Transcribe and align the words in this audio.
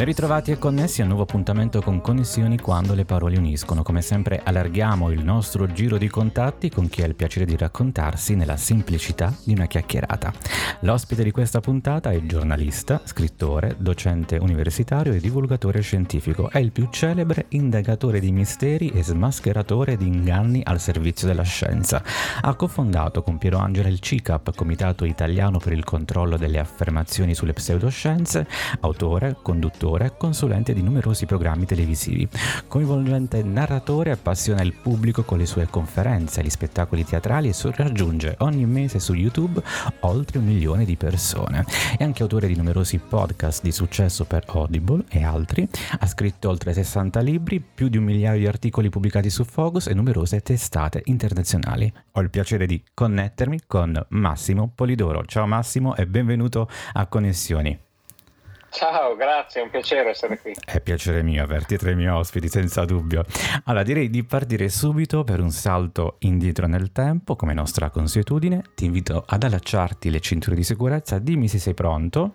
Ben 0.00 0.08
ritrovati 0.08 0.50
e 0.50 0.56
connessi 0.56 1.00
a 1.00 1.02
un 1.02 1.08
nuovo 1.10 1.24
appuntamento 1.24 1.82
con 1.82 2.00
Connessioni 2.00 2.58
quando 2.58 2.94
le 2.94 3.04
parole 3.04 3.36
uniscono. 3.36 3.82
Come 3.82 4.00
sempre 4.00 4.40
allarghiamo 4.42 5.10
il 5.10 5.22
nostro 5.22 5.70
giro 5.70 5.98
di 5.98 6.08
contatti 6.08 6.70
con 6.70 6.88
chi 6.88 7.02
ha 7.02 7.06
il 7.06 7.14
piacere 7.14 7.44
di 7.44 7.54
raccontarsi 7.54 8.34
nella 8.34 8.56
semplicità 8.56 9.36
di 9.44 9.52
una 9.52 9.66
chiacchierata. 9.66 10.32
L'ospite 10.80 11.22
di 11.22 11.30
questa 11.30 11.60
puntata 11.60 12.12
è 12.12 12.24
giornalista, 12.24 13.02
scrittore, 13.04 13.76
docente 13.78 14.38
universitario 14.38 15.12
e 15.12 15.20
divulgatore 15.20 15.82
scientifico. 15.82 16.48
È 16.48 16.56
il 16.56 16.72
più 16.72 16.88
celebre 16.90 17.44
indagatore 17.50 18.20
di 18.20 18.32
misteri 18.32 18.88
e 18.88 19.02
smascheratore 19.02 19.98
di 19.98 20.06
inganni 20.06 20.62
al 20.64 20.80
servizio 20.80 21.26
della 21.26 21.42
scienza. 21.42 22.02
Ha 22.40 22.54
cofondato 22.54 23.22
con 23.22 23.36
Piero 23.36 23.58
Angela 23.58 23.88
il 23.88 24.00
CICAP, 24.00 24.54
Comitato 24.54 25.04
Italiano 25.04 25.58
per 25.58 25.74
il 25.74 25.84
controllo 25.84 26.38
delle 26.38 26.58
affermazioni 26.58 27.34
sulle 27.34 27.52
pseudoscienze, 27.52 28.48
autore, 28.80 29.36
conduttore 29.42 29.88
attore, 29.90 30.14
consulente 30.16 30.72
di 30.72 30.82
numerosi 30.82 31.26
programmi 31.26 31.66
televisivi. 31.66 32.28
Coinvolgente 32.68 33.42
narratore, 33.42 34.12
appassiona 34.12 34.62
il 34.62 34.72
pubblico 34.72 35.22
con 35.24 35.38
le 35.38 35.46
sue 35.46 35.66
conferenze, 35.68 36.42
gli 36.42 36.50
spettacoli 36.50 37.04
teatrali 37.04 37.48
e 37.48 37.54
raggiunge 37.74 38.36
ogni 38.38 38.66
mese 38.66 38.98
su 38.98 39.14
YouTube 39.14 39.60
oltre 40.00 40.38
un 40.38 40.44
milione 40.44 40.84
di 40.84 40.96
persone. 40.96 41.64
È 41.96 42.04
anche 42.04 42.22
autore 42.22 42.46
di 42.46 42.56
numerosi 42.56 42.98
podcast 42.98 43.62
di 43.62 43.72
successo 43.72 44.24
per 44.24 44.44
Audible 44.46 45.04
e 45.08 45.24
altri. 45.24 45.68
Ha 45.98 46.06
scritto 46.06 46.48
oltre 46.48 46.72
60 46.72 47.20
libri, 47.20 47.60
più 47.60 47.88
di 47.88 47.96
un 47.96 48.04
migliaio 48.04 48.38
di 48.38 48.46
articoli 48.46 48.88
pubblicati 48.88 49.30
su 49.30 49.44
Focus 49.44 49.88
e 49.88 49.94
numerose 49.94 50.40
testate 50.40 51.02
internazionali. 51.06 51.92
Ho 52.12 52.20
il 52.20 52.30
piacere 52.30 52.66
di 52.66 52.82
connettermi 52.94 53.60
con 53.66 54.00
Massimo 54.10 54.70
Polidoro. 54.74 55.24
Ciao 55.24 55.46
Massimo 55.46 55.96
e 55.96 56.06
benvenuto 56.06 56.68
a 56.92 57.06
Connessioni. 57.06 57.89
Ciao, 58.70 59.16
grazie, 59.16 59.60
è 59.60 59.64
un 59.64 59.70
piacere 59.70 60.10
essere 60.10 60.38
qui. 60.40 60.54
È 60.64 60.80
piacere 60.80 61.22
mio 61.22 61.42
averti 61.42 61.76
tra 61.76 61.90
i 61.90 61.96
miei 61.96 62.08
ospiti, 62.08 62.48
senza 62.48 62.84
dubbio. 62.84 63.24
Allora, 63.64 63.82
direi 63.82 64.08
di 64.08 64.24
partire 64.24 64.68
subito 64.68 65.24
per 65.24 65.40
un 65.40 65.50
salto 65.50 66.16
indietro 66.20 66.66
nel 66.66 66.92
tempo, 66.92 67.34
come 67.34 67.52
nostra 67.52 67.90
consuetudine. 67.90 68.62
Ti 68.74 68.84
invito 68.84 69.24
ad 69.26 69.42
allacciarti 69.42 70.10
le 70.10 70.20
cinture 70.20 70.54
di 70.54 70.62
sicurezza, 70.62 71.18
dimmi 71.18 71.48
se 71.48 71.58
sei 71.58 71.74
pronto. 71.74 72.34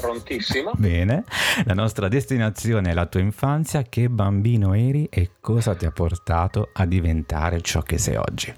Prontissimo. 0.00 0.72
Bene, 0.76 1.24
la 1.64 1.74
nostra 1.74 2.08
destinazione 2.08 2.90
è 2.90 2.94
la 2.94 3.06
tua 3.06 3.20
infanzia, 3.20 3.82
che 3.82 4.08
bambino 4.08 4.74
eri 4.74 5.06
e 5.10 5.30
cosa 5.40 5.74
ti 5.74 5.86
ha 5.86 5.92
portato 5.92 6.70
a 6.72 6.84
diventare 6.86 7.60
ciò 7.60 7.82
che 7.82 7.98
sei 7.98 8.16
oggi? 8.16 8.52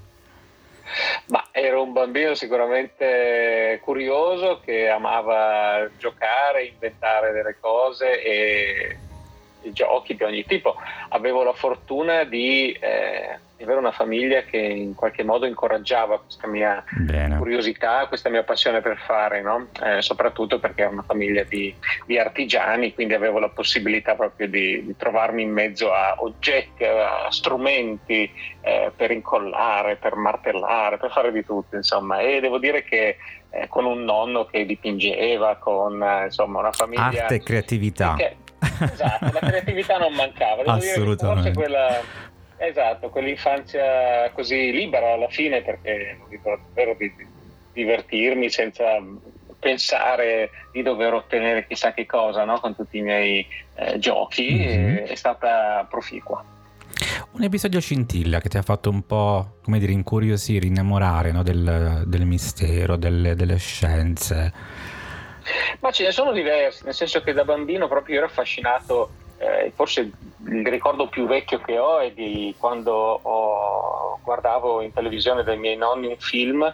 Ma 1.27 1.43
ero 1.51 1.81
un 1.81 1.91
bambino 1.91 2.35
sicuramente 2.35 3.79
curioso 3.83 4.59
che 4.63 4.87
amava 4.89 5.89
giocare, 5.97 6.65
inventare 6.65 7.31
delle 7.31 7.57
cose 7.59 8.21
e, 8.21 8.97
giochi 9.71 10.15
di 10.15 10.23
ogni 10.23 10.45
tipo. 10.45 10.75
Avevo 11.09 11.43
la 11.43 11.53
fortuna 11.53 12.23
di 12.23 12.71
eh, 12.71 13.39
di 13.57 13.63
avere 13.63 13.79
una 13.79 13.91
famiglia 13.91 14.41
che 14.41 14.57
in 14.57 14.95
qualche 14.95 15.23
modo 15.23 15.45
incoraggiava 15.45 16.19
questa 16.19 16.47
mia 16.47 16.83
Bene. 16.89 17.37
curiosità, 17.37 18.05
questa 18.07 18.29
mia 18.29 18.43
passione 18.43 18.81
per 18.81 18.97
fare, 18.97 19.41
no? 19.41 19.67
eh, 19.81 20.01
soprattutto 20.01 20.59
perché 20.59 20.81
era 20.81 20.91
una 20.91 21.03
famiglia 21.03 21.43
di, 21.43 21.73
di, 22.05 22.17
artigiani, 22.17 22.93
quindi 22.93 23.13
avevo 23.13 23.39
la 23.39 23.49
possibilità 23.49 24.15
proprio 24.15 24.49
di, 24.49 24.85
di 24.85 24.95
trovarmi 24.97 25.41
in 25.43 25.51
mezzo 25.51 25.93
a 25.93 26.15
oggetti, 26.19 26.83
a 26.83 27.27
strumenti 27.29 28.29
eh, 28.61 28.91
per 28.93 29.11
incollare, 29.11 29.95
per 29.95 30.15
martellare, 30.15 30.97
per 30.97 31.11
fare 31.11 31.31
di 31.31 31.45
tutto, 31.45 31.77
insomma. 31.77 32.19
E 32.19 32.41
devo 32.41 32.57
dire 32.57 32.83
che 32.83 33.15
eh, 33.51 33.67
con 33.69 33.85
un 33.85 34.03
nonno 34.03 34.45
che 34.45 34.65
dipingeva, 34.65 35.55
con 35.55 36.03
eh, 36.03 36.25
insomma 36.25 36.59
una 36.59 36.73
famiglia... 36.73 37.23
Arte 37.23 37.35
e 37.35 37.39
creatività. 37.39 38.15
Che, 38.17 38.35
esatto, 38.91 39.31
la 39.31 39.39
creatività 39.39 39.97
non 39.97 40.13
mancava. 40.13 40.63
Devo 40.63 40.71
Assolutamente. 40.71 41.53
Quella 41.53 42.01
Esatto, 42.57 43.09
quell'infanzia 43.09 44.31
così 44.33 44.71
libera 44.71 45.13
alla 45.13 45.27
fine 45.27 45.61
perché 45.61 46.15
non 46.17 46.29
ricordo 46.29 46.63
davvero 46.67 46.95
di 46.97 47.13
divertirmi 47.73 48.49
senza 48.49 48.85
pensare 49.59 50.49
di 50.71 50.81
dover 50.81 51.13
ottenere 51.13 51.67
chissà 51.67 51.93
che 51.93 52.05
cosa 52.05 52.45
no? 52.45 52.59
con 52.59 52.75
tutti 52.75 52.97
i 52.97 53.01
miei 53.01 53.45
eh, 53.75 53.99
giochi 53.99 54.53
mm-hmm. 54.53 55.05
è 55.05 55.15
stata 55.15 55.85
proficua. 55.89 56.43
Un 57.31 57.43
episodio 57.43 57.81
scintilla 57.81 58.39
che 58.39 58.47
ti 58.47 58.57
ha 58.57 58.61
fatto 58.61 58.89
un 58.89 59.05
po', 59.05 59.57
come 59.61 59.77
dire, 59.79 59.91
incuriosire, 59.91 60.65
innamorare 60.65 61.33
no? 61.33 61.43
del, 61.43 62.03
del, 62.05 62.25
mistero, 62.25 62.95
delle, 62.95 63.35
delle 63.35 63.57
scienze. 63.57 64.53
Ma 65.79 65.91
ce 65.91 66.03
ne 66.03 66.11
sono 66.11 66.31
diversi, 66.31 66.83
nel 66.85 66.93
senso 66.93 67.21
che 67.21 67.33
da 67.33 67.43
bambino 67.43 67.87
proprio 67.87 68.17
ero 68.17 68.25
affascinato 68.25 69.11
eh, 69.37 69.71
forse 69.75 70.11
il 70.47 70.67
ricordo 70.67 71.07
più 71.07 71.27
vecchio 71.27 71.59
che 71.59 71.77
ho 71.77 71.99
è 71.99 72.11
di 72.11 72.55
quando 72.57 72.93
ho, 72.93 74.19
guardavo 74.23 74.81
in 74.81 74.93
televisione 74.93 75.43
dai 75.43 75.57
miei 75.57 75.75
nonni 75.75 76.07
un 76.07 76.17
film 76.17 76.73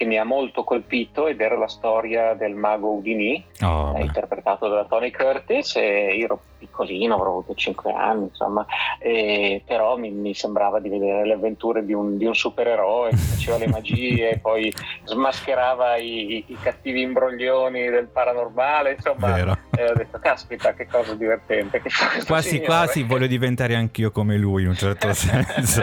che 0.00 0.06
mi 0.06 0.16
ha 0.16 0.24
molto 0.24 0.64
colpito 0.64 1.26
ed 1.26 1.42
era 1.42 1.58
la 1.58 1.68
storia 1.68 2.32
del 2.32 2.54
mago 2.54 2.88
Houdini, 2.88 3.44
oh, 3.60 3.98
interpretato 3.98 4.66
da 4.66 4.86
Tony 4.86 5.10
Curtis. 5.10 5.76
E 5.76 6.14
io 6.16 6.24
ero 6.24 6.40
piccolino, 6.56 7.16
avrò 7.16 7.28
avuto 7.28 7.54
5 7.54 7.92
anni, 7.92 8.28
insomma, 8.28 8.64
e, 8.98 9.62
però 9.66 9.98
mi, 9.98 10.10
mi, 10.10 10.32
sembrava 10.32 10.80
di 10.80 10.88
vedere 10.88 11.26
le 11.26 11.34
avventure 11.34 11.84
di 11.84 11.92
un, 11.92 12.16
di 12.16 12.24
un 12.24 12.34
supereroe 12.34 13.10
che 13.10 13.16
faceva 13.16 13.58
le 13.58 13.66
magie, 13.66 14.38
poi 14.40 14.72
smascherava 15.04 15.96
i, 15.96 16.44
i, 16.46 16.56
cattivi 16.62 17.02
imbroglioni 17.02 17.90
del 17.90 18.06
paranormale, 18.06 18.92
insomma, 18.92 19.36
e 19.36 19.90
ho 19.90 19.94
detto, 19.94 20.18
caspita, 20.18 20.72
che 20.74 20.86
cosa 20.86 21.14
divertente. 21.14 21.80
Che 21.82 21.90
quasi 22.26 22.48
signore. 22.48 22.66
quasi 22.66 23.02
voglio 23.02 23.26
diventare 23.26 23.74
anch'io 23.74 24.10
come 24.10 24.36
lui 24.36 24.62
in 24.62 24.68
un 24.68 24.76
certo 24.76 25.12
senso. 25.14 25.82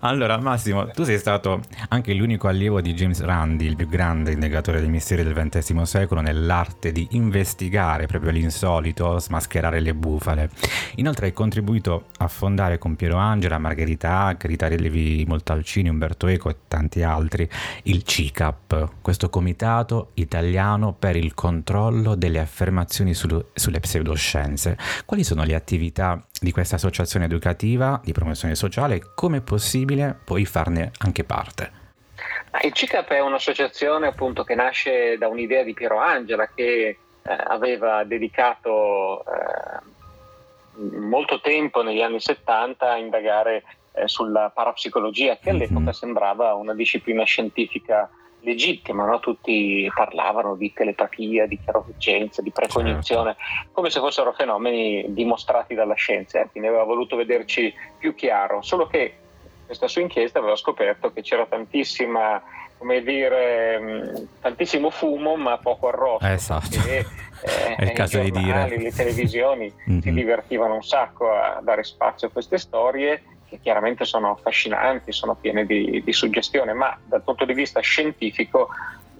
allora, 0.00 0.38
Massimo, 0.38 0.88
tu 0.90 1.04
sei 1.04 1.18
stato 1.18 1.60
anche 1.88 2.12
l'unico 2.14 2.48
allievo 2.48 2.80
di 2.80 2.87
James 2.94 3.20
Randi, 3.20 3.66
il 3.66 3.76
più 3.76 3.88
grande 3.88 4.32
indagatore 4.32 4.80
dei 4.80 4.88
misteri 4.88 5.22
del 5.22 5.34
XX 5.34 5.82
secolo, 5.82 6.20
nell'arte 6.20 6.92
di 6.92 7.06
investigare 7.12 8.06
proprio 8.06 8.30
l'insolito, 8.30 9.18
smascherare 9.18 9.80
le 9.80 9.94
bufale. 9.94 10.50
Inoltre 10.96 11.26
hai 11.26 11.32
contribuito 11.32 12.06
a 12.18 12.28
fondare 12.28 12.78
con 12.78 12.96
Piero 12.96 13.16
Angela, 13.16 13.58
Margherita 13.58 14.24
Hack, 14.24 14.44
Rita 14.44 14.68
Levi 14.68 15.24
Montalcini, 15.26 15.88
Umberto 15.88 16.26
Eco 16.26 16.50
e 16.50 16.56
tanti 16.68 17.02
altri 17.02 17.48
il 17.84 18.02
CICAP, 18.02 18.90
questo 19.02 19.30
comitato 19.30 20.10
italiano 20.14 20.92
per 20.92 21.16
il 21.16 21.34
controllo 21.34 22.14
delle 22.14 22.40
affermazioni 22.40 23.14
sul, 23.14 23.46
sulle 23.54 23.80
pseudoscienze. 23.80 24.76
Quali 25.04 25.24
sono 25.24 25.44
le 25.44 25.54
attività 25.54 26.22
di 26.40 26.52
questa 26.52 26.76
associazione 26.76 27.24
educativa 27.24 28.00
di 28.04 28.12
promozione 28.12 28.54
sociale? 28.54 29.02
Come 29.14 29.38
è 29.38 29.40
possibile 29.42 30.16
poi 30.24 30.44
farne 30.44 30.92
anche 30.98 31.24
parte? 31.24 31.87
Il 32.62 32.72
CICAP 32.72 33.10
è 33.10 33.20
un'associazione 33.20 34.06
appunto 34.06 34.42
che 34.42 34.54
nasce 34.54 35.18
da 35.18 35.28
un'idea 35.28 35.62
di 35.62 35.74
Piero 35.74 35.98
Angela 35.98 36.48
che 36.54 36.88
eh, 36.88 36.98
aveva 37.22 38.04
dedicato 38.04 39.24
eh, 39.24 40.96
molto 40.98 41.40
tempo 41.40 41.82
negli 41.82 42.00
anni 42.00 42.20
70 42.20 42.90
a 42.90 42.96
indagare 42.96 43.64
eh, 43.92 44.08
sulla 44.08 44.50
parapsicologia 44.54 45.36
che 45.36 45.50
all'epoca 45.50 45.80
mm-hmm. 45.80 45.90
sembrava 45.90 46.54
una 46.54 46.74
disciplina 46.74 47.24
scientifica 47.24 48.08
legittima, 48.40 49.04
no? 49.04 49.18
tutti 49.18 49.90
parlavano 49.92 50.54
di 50.54 50.72
telepatia, 50.72 51.46
di 51.46 51.58
chiaroveggenza, 51.58 52.40
di 52.40 52.52
precognizione, 52.52 53.36
certo. 53.36 53.70
come 53.72 53.90
se 53.90 53.98
fossero 53.98 54.32
fenomeni 54.32 55.06
dimostrati 55.08 55.74
dalla 55.74 55.94
scienza, 55.94 56.40
eh? 56.40 56.48
quindi 56.48 56.68
aveva 56.68 56.84
voluto 56.84 57.16
vederci 57.16 57.74
più 57.98 58.14
chiaro, 58.14 58.62
solo 58.62 58.86
che 58.86 59.16
questa 59.68 59.86
sua 59.86 60.00
inchiesta 60.00 60.38
aveva 60.38 60.56
scoperto 60.56 61.12
che 61.12 61.20
c'era 61.20 61.44
tantissima, 61.44 62.42
come 62.78 63.02
dire, 63.02 63.78
mm, 63.78 64.14
tantissimo 64.40 64.88
fumo 64.88 65.36
ma 65.36 65.58
poco 65.58 65.88
arrosto. 65.88 66.26
Esatto. 66.26 66.68
Perché, 66.70 67.06
eh, 67.44 67.74
È 67.76 67.82
il 67.84 67.92
caso 67.92 68.18
di 68.18 68.30
dire. 68.30 68.78
Le 68.78 68.90
televisioni 68.92 69.70
mm-hmm. 69.70 70.00
si 70.00 70.10
divertivano 70.10 70.74
un 70.74 70.82
sacco 70.82 71.30
a 71.30 71.60
dare 71.62 71.84
spazio 71.84 72.28
a 72.28 72.30
queste 72.30 72.56
storie 72.56 73.22
che 73.46 73.60
chiaramente 73.62 74.06
sono 74.06 74.30
affascinanti, 74.30 75.12
sono 75.12 75.34
piene 75.34 75.66
di, 75.66 76.02
di 76.02 76.12
suggestione, 76.14 76.72
ma 76.72 76.98
dal 77.04 77.22
punto 77.22 77.44
di 77.44 77.52
vista 77.52 77.80
scientifico 77.80 78.68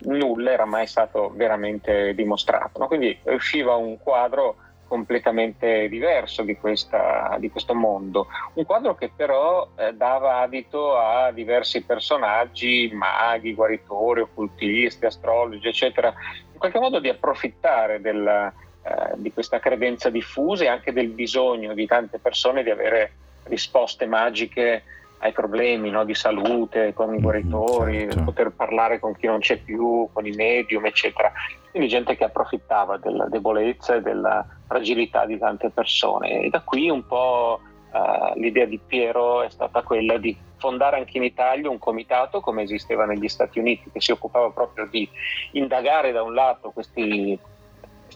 nulla 0.01 0.53
era 0.53 0.65
mai 0.65 0.87
stato 0.87 1.31
veramente 1.35 2.15
dimostrato. 2.15 2.79
No? 2.79 2.87
Quindi 2.87 3.19
usciva 3.25 3.75
un 3.75 3.99
quadro 3.99 4.57
completamente 4.89 5.89
diverso 5.89 6.43
di, 6.43 6.57
questa, 6.57 7.37
di, 7.39 7.51
questo 7.51 7.75
mondo. 7.75 8.27
Un 8.55 8.65
quadro 8.65 8.95
che 8.95 9.11
però 9.15 9.69
eh, 9.77 9.93
dava 9.93 10.39
adito 10.41 10.97
a 10.97 11.31
diversi 11.31 11.85
personaggi, 11.85 12.91
maghi, 12.93 13.55
guaritori, 13.55 14.23
occultisti, 14.23 15.07
astrologi, 15.07 15.69
eccetera, 15.69 16.13
in 16.53 16.59
qualche 16.59 16.81
modo 16.81 16.99
di 16.99 17.09
approfittare 17.09 18.01
della, 18.01 18.53
eh, 18.83 19.13
di 19.17 19.33
questa 19.33 19.61
credenza 19.61 20.11
diffusa 20.11 20.65
e 20.65 20.69
anche 20.69 20.93
del 20.93 21.09
bisogno 21.09 21.75
di 21.75 21.87
tante 21.87 22.19
persone 22.19 22.63
di 22.63 22.71
avere 22.71 23.13
risposte 23.45 24.07
magiche 24.07 24.83
ai 25.19 25.33
problemi 25.33 25.91
no, 25.91 26.05
di 26.05 26.15
salute, 26.15 26.93
con 26.95 27.09
i 27.09 27.11
mm-hmm, 27.13 27.21
guaritori, 27.21 27.99
certo. 28.01 28.23
poter 28.23 28.51
parlare 28.51 28.99
con 28.99 29.17
chi 29.17 29.27
non 29.27 29.41
c'è 29.41 29.59
più, 29.59 30.09
con 30.13 30.27
i 30.27 30.31
medium, 30.31 30.87
eccetera. 30.87 31.33
Quindi 31.71 31.89
gente 31.89 32.17
che 32.17 32.25
approfittava 32.25 32.97
della 32.99 33.27
debolezza 33.27 33.95
e 33.95 34.03
della 34.03 34.47
fragilità 34.67 35.27
di 35.27 35.39
tante 35.39 35.71
persone. 35.71 36.43
E 36.43 36.49
da 36.49 36.61
qui 36.61 36.89
un 36.89 37.07
po' 37.07 37.61
uh, 37.93 38.39
l'idea 38.39 38.65
di 38.65 38.79
Piero 38.85 39.43
è 39.43 39.51
stata 39.51 39.83
quella 39.83 40.17
di 40.19 40.37
fondare 40.57 40.97
anche 40.97 41.17
in 41.17 41.25
Italia 41.25 41.71
un 41.71 41.79
comitato 41.79 42.41
come 42.41 42.63
esisteva 42.63 43.05
negli 43.05 43.29
Stati 43.29 43.59
Uniti, 43.59 43.91
che 43.91 44.01
si 44.01 44.13
occupava 44.13 44.51
proprio 44.51 44.87
di 44.91 45.09
indagare 45.53 46.13
da 46.13 46.23
un 46.23 46.35
lato 46.35 46.71
questi 46.71 47.39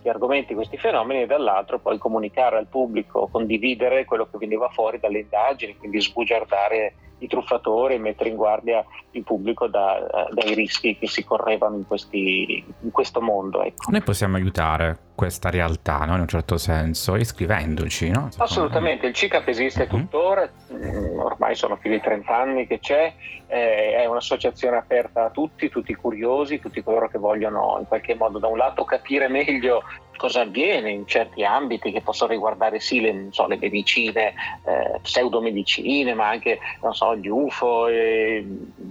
questi 0.02 0.08
argomenti, 0.08 0.54
questi 0.54 0.76
fenomeni 0.76 1.22
e 1.22 1.26
dall'altro 1.26 1.78
poi 1.78 1.96
comunicare 1.98 2.58
al 2.58 2.66
pubblico, 2.66 3.28
condividere 3.30 4.04
quello 4.04 4.28
che 4.30 4.38
veniva 4.38 4.68
fuori 4.68 4.98
dalle 4.98 5.20
indagini, 5.20 5.76
quindi 5.76 6.00
sbugiardare 6.00 6.94
i 7.18 7.28
truffatori 7.28 7.94
e 7.94 7.98
mettere 7.98 8.30
in 8.30 8.36
guardia 8.36 8.84
il 9.12 9.22
pubblico 9.22 9.68
da, 9.68 10.28
dai 10.32 10.54
rischi 10.54 10.98
che 10.98 11.06
si 11.06 11.24
correvano 11.24 11.76
in, 11.76 11.86
questi, 11.86 12.64
in 12.80 12.90
questo 12.90 13.20
mondo. 13.20 13.62
Ecco. 13.62 13.90
Noi 13.90 14.02
possiamo 14.02 14.36
aiutare 14.36 14.98
questa 15.14 15.50
realtà 15.50 15.98
no? 16.04 16.14
in 16.14 16.20
un 16.20 16.28
certo 16.28 16.56
senso 16.56 17.16
iscrivendoci. 17.16 18.10
No? 18.10 18.28
Assolutamente, 18.36 19.06
il 19.06 19.14
CICAP 19.14 19.48
esiste 19.48 19.86
mm-hmm. 19.86 20.00
tuttora, 20.02 20.50
mm, 20.72 21.18
ormai 21.18 21.54
sono 21.54 21.76
più 21.76 21.90
di 21.90 22.00
30 22.00 22.36
anni 22.36 22.66
che 22.66 22.78
c'è, 22.78 23.12
eh, 23.46 23.94
è 23.96 24.06
un'associazione 24.06 24.76
aperta 24.76 25.24
a 25.24 25.30
tutti, 25.30 25.68
tutti 25.68 25.92
i 25.92 25.94
curiosi, 25.94 26.58
tutti 26.58 26.82
coloro 26.82 27.08
che 27.08 27.18
vogliono 27.18 27.76
in 27.78 27.86
qualche 27.86 28.14
modo 28.14 28.38
da 28.38 28.48
un 28.48 28.56
lato 28.56 28.84
capire 28.84 29.28
meglio 29.28 29.82
cosa 30.22 30.42
avviene 30.42 30.90
in 30.90 31.06
certi 31.06 31.42
ambiti 31.42 31.90
che 31.90 32.00
possono 32.00 32.30
riguardare 32.30 32.78
sì 32.78 33.00
le, 33.00 33.26
so, 33.30 33.48
le 33.48 33.58
medicine, 33.60 34.32
eh, 34.64 35.00
pseudomedicine, 35.02 36.14
ma 36.14 36.28
anche 36.28 36.60
so, 36.92 37.16
gli 37.16 37.26
UFO, 37.26 37.88
eh, 37.88 38.46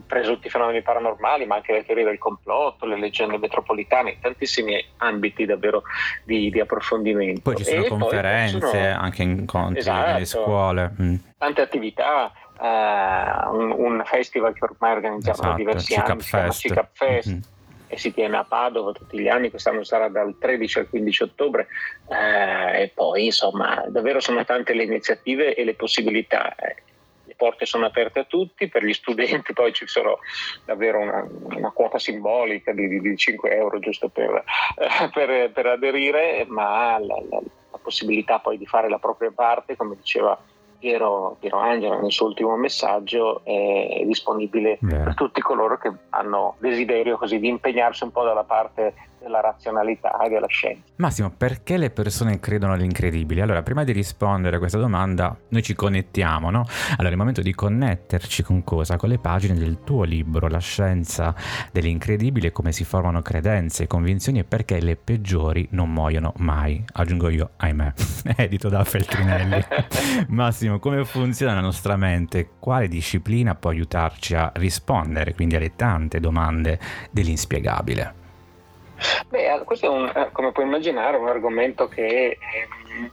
presunti 0.06 0.50
fenomeni 0.50 0.82
paranormali, 0.82 1.46
ma 1.46 1.56
anche 1.56 1.72
le 1.72 1.86
teorie 1.86 2.04
del 2.04 2.18
complotto, 2.18 2.86
le 2.86 3.00
leggende 3.00 3.38
metropolitane, 3.38 4.18
tantissimi 4.20 4.84
ambiti 4.98 5.46
davvero 5.46 5.84
di, 6.24 6.50
di 6.50 6.60
approfondimento. 6.60 7.42
Poi 7.42 7.56
ci 7.56 7.64
sono 7.64 7.84
e 7.84 7.88
conferenze, 7.88 8.60
sono... 8.60 9.00
anche 9.00 9.24
incontri 9.24 9.80
esatto, 9.80 10.12
nelle 10.12 10.26
scuole. 10.26 10.92
Mm. 11.02 11.16
Tante 11.38 11.62
attività. 11.62 12.32
Uh, 12.62 13.56
un, 13.56 13.72
un, 13.72 14.04
festival 14.06 14.54
che 14.54 14.64
ormai 14.64 14.92
organizziamo 14.92 15.40
esatto, 15.40 15.50
da 15.50 15.56
diversi 15.56 15.96
C-Cup 15.96 16.10
anni, 16.10 16.22
Fest. 16.22 16.60
CICAP 16.60 16.90
Fest. 16.94 17.30
Mm-hmm 17.30 17.40
e 17.92 17.98
si 17.98 18.14
tiene 18.14 18.38
a 18.38 18.46
Padova 18.46 18.94
tutti 18.94 19.20
gli 19.20 19.28
anni, 19.28 19.50
quest'anno 19.50 19.84
sarà 19.84 20.08
dal 20.08 20.38
13 20.40 20.80
al 20.80 20.90
15 20.90 21.24
ottobre 21.24 21.68
eh, 22.08 22.84
e 22.84 22.92
poi 22.96 23.26
insomma 23.26 23.84
davvero 23.90 24.22
sono 24.22 24.46
tante 24.46 24.74
le 24.74 24.84
iniziative 24.84 25.54
e 25.56 25.66
le 25.66 25.74
possibilità. 25.74 26.56
Eh, 26.56 26.76
le 27.32 27.36
porte 27.38 27.66
sono 27.66 27.86
aperte 27.86 28.20
a 28.20 28.24
tutti, 28.26 28.68
per 28.68 28.84
gli 28.84 28.94
studenti 28.94 29.54
poi 29.54 29.72
ci 29.72 29.88
sarà 29.88 30.14
davvero 30.66 31.00
una, 31.00 31.26
una 31.44 31.72
quota 31.72 31.98
simbolica 31.98 32.74
di, 32.74 33.00
di, 33.00 33.18
5 33.18 33.56
euro 33.56 33.80
giusto 33.80 34.10
per, 34.10 34.44
eh, 34.78 35.10
per, 35.14 35.52
per 35.52 35.66
aderire, 35.66 36.46
ma 36.48 36.98
la, 37.00 37.22
la, 37.30 37.40
la 37.72 37.78
possibilità 37.82 38.40
poi 38.40 38.58
di 38.58 38.66
fare 38.66 38.90
la 38.90 39.00
propria 39.00 39.32
parte, 39.34 39.78
come 39.78 39.96
diceva 39.96 40.38
Piero, 40.78 41.38
Piero 41.40 41.60
Angelo 41.60 42.02
nel 42.02 42.12
suo 42.12 42.26
ultimo 42.26 42.56
messaggio 42.58 43.42
è 43.46 44.02
disponibile 44.04 44.80
yeah. 44.82 45.04
per 45.04 45.14
tutti 45.14 45.40
coloro 45.40 45.78
che 45.78 45.92
hanno 46.10 46.56
desiderio 46.58 47.18
così 47.18 47.40
di 47.40 47.48
impegnarsi 47.48 48.04
un 48.04 48.12
po' 48.12 48.24
dalla 48.24 48.44
parte 48.44 48.94
della 49.32 49.40
razionalità 49.40 50.20
e 50.20 50.30
della 50.30 50.48
scienza. 50.48 50.84
Massimo, 50.98 51.32
perché 51.32 51.78
le 51.78 51.90
persone 51.90 52.40
credono 52.40 52.74
all'incredibile? 52.74 53.42
Allora, 53.42 53.64
prima 53.64 53.84
di 53.86 53.94
rispondere 53.94 54.58
a 54.58 54.60
questa 54.60 54.78
domanda, 54.78 55.36
noi 55.48 55.64
ci 55.64 55.74
connettiamo, 55.74 56.50
no? 56.50 56.66
Allora, 56.92 57.08
è 57.08 57.12
il 57.12 57.18
momento 57.18 57.42
di 57.42 57.54
connetterci 57.54 58.44
con 58.44 58.64
cosa? 58.64 58.98
Con 58.98 59.10
le 59.10 59.18
pagine 59.18 59.56
del 59.56 59.80
tuo 59.84 60.04
libro, 60.04 60.50
La 60.50 60.60
scienza 60.60 61.34
dell'incredibile, 61.72 62.52
come 62.52 62.74
si 62.74 62.84
formano 62.84 63.22
credenze, 63.22 63.88
convinzioni 63.88 64.40
e 64.40 64.44
perché 64.44 64.80
le 64.82 64.98
peggiori 64.98 65.68
non 65.72 65.92
muoiono 65.92 66.34
mai. 66.38 66.84
Aggiungo 66.94 67.30
io, 67.30 67.52
ahimè, 67.56 67.94
edito 68.36 68.68
da 68.68 68.84
Feltrinelli. 68.84 69.64
Massimo, 70.28 70.80
come 70.80 71.06
funziona 71.06 71.54
la 71.54 71.62
nostra 71.62 71.96
mente? 71.96 72.50
Quale 72.60 72.90
disciplina 72.90 73.56
può 73.56 73.70
aiutarci 73.70 74.36
a 74.36 74.52
rispondere, 74.56 75.34
quindi 75.34 75.56
alle 75.56 75.76
tante 75.76 76.20
domande 76.20 76.80
dell'inspiegabile? 77.12 78.20
Beh, 79.28 79.62
questo 79.66 79.86
è 79.86 79.90
un, 79.90 80.12
eh, 80.14 80.30
come 80.32 80.52
puoi 80.52 80.66
immaginare, 80.66 81.18
un 81.18 81.28
argomento 81.28 81.88
che 81.88 82.06
eh, 82.06 82.38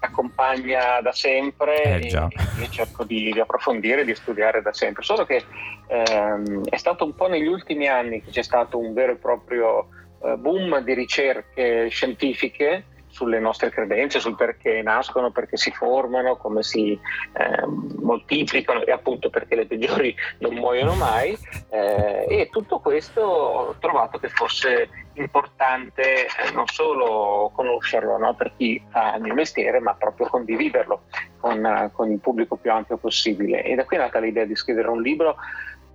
accompagna 0.01 1.01
da 1.01 1.13
sempre 1.13 1.83
eh, 1.83 2.09
e, 2.09 2.63
e, 2.63 2.69
cerco 2.71 3.05
di, 3.05 3.33
di, 3.33 3.41
approfondire, 3.41 4.05
di 4.05 4.15
studiare 4.15 4.61
da 4.61 4.73
sempre. 4.73 5.03
Solo 5.03 5.25
che 5.25 5.45
ehm, 5.87 6.69
è 6.69 6.77
stato 6.77 7.05
un 7.05 7.15
po' 7.15 7.29
negli 7.29 7.47
ultimi 7.47 7.87
anni 7.87 8.23
che 8.23 8.31
c'è 8.31 8.43
stato 8.43 8.79
un 8.79 8.93
vero 8.93 9.13
e 9.13 9.17
proprio 9.17 9.89
eh, 10.23 10.37
boom 10.37 10.81
di 10.81 10.95
ricerche 10.95 11.89
scientifiche 11.89 12.85
sulle 13.09 13.41
nostre 13.41 13.71
credenze, 13.71 14.21
sul 14.21 14.37
perché 14.37 14.83
nascono, 14.83 15.31
perché 15.31 15.57
si 15.57 15.71
formano, 15.71 16.37
come 16.37 16.63
si 16.63 16.93
eh, 16.93 17.67
moltiplicano 17.67 18.85
e 18.85 18.93
appunto 18.93 19.31
perché 19.31 19.57
le 19.57 19.67
peggiori 19.67 20.15
non 20.39 20.55
muoiono 20.55 20.95
mai. 20.95 21.37
Eh, 21.71 22.27
e 22.29 22.49
tutto 22.51 22.79
questo 22.79 23.21
ho 23.21 23.75
trovato 23.79 24.19
che 24.19 24.29
fosse 24.29 24.89
importante 25.15 26.27
eh, 26.27 26.53
non 26.53 26.67
solo 26.67 27.51
conoscerlo 27.55 28.17
no, 28.19 28.35
per 28.35 28.53
chi 28.57 28.83
fa 28.91 29.17
il 29.17 29.23
mio 29.23 29.35
mestiere, 29.35 29.81
ma 29.81 29.95
proprio 29.95 30.29
condividerlo 30.29 31.03
con, 31.39 31.91
con 31.93 32.11
il 32.11 32.21
pubblico 32.21 32.57
più 32.57 32.71
ampio 32.71 32.97
possibile. 32.97 33.63
E 33.65 33.75
da 33.75 33.85
qui 33.85 33.97
è 33.97 34.01
nata 34.01 34.19
l'idea 34.21 34.45
di 34.45 34.55
scrivere 34.55 34.89
un 34.89 35.03
libro 35.03 35.37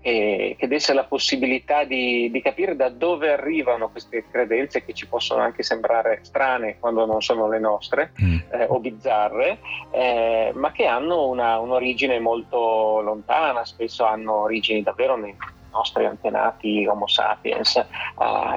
e 0.05 0.57
che 0.59 0.67
desse 0.67 0.93
la 0.93 1.05
possibilità 1.05 1.85
di, 1.85 2.29
di, 2.29 2.41
capire 2.41 2.75
da 2.75 2.89
dove 2.89 3.31
arrivano 3.31 3.89
queste 3.89 4.25
credenze 4.29 4.83
che 4.83 4.93
ci 4.93 5.07
possono 5.07 5.41
anche 5.41 5.63
sembrare 5.63 6.19
strane 6.23 6.77
quando 6.77 7.05
non 7.05 7.21
sono 7.21 7.47
le 7.47 7.57
nostre 7.57 8.11
mm. 8.21 8.37
eh, 8.51 8.65
o 8.67 8.79
bizzarre, 8.79 9.59
eh, 9.91 10.51
ma 10.55 10.73
che 10.73 10.87
hanno 10.87 11.27
una, 11.27 11.57
un'origine 11.57 12.19
molto 12.19 12.99
lontana, 12.99 13.63
spesso 13.63 14.03
hanno 14.03 14.41
origini 14.41 14.83
davvero 14.83 15.15
nei 15.15 15.33
nostri 15.71 16.05
antenati 16.05 16.85
Homo 16.85 17.07
sapiens 17.07 17.77
eh, 17.77 17.87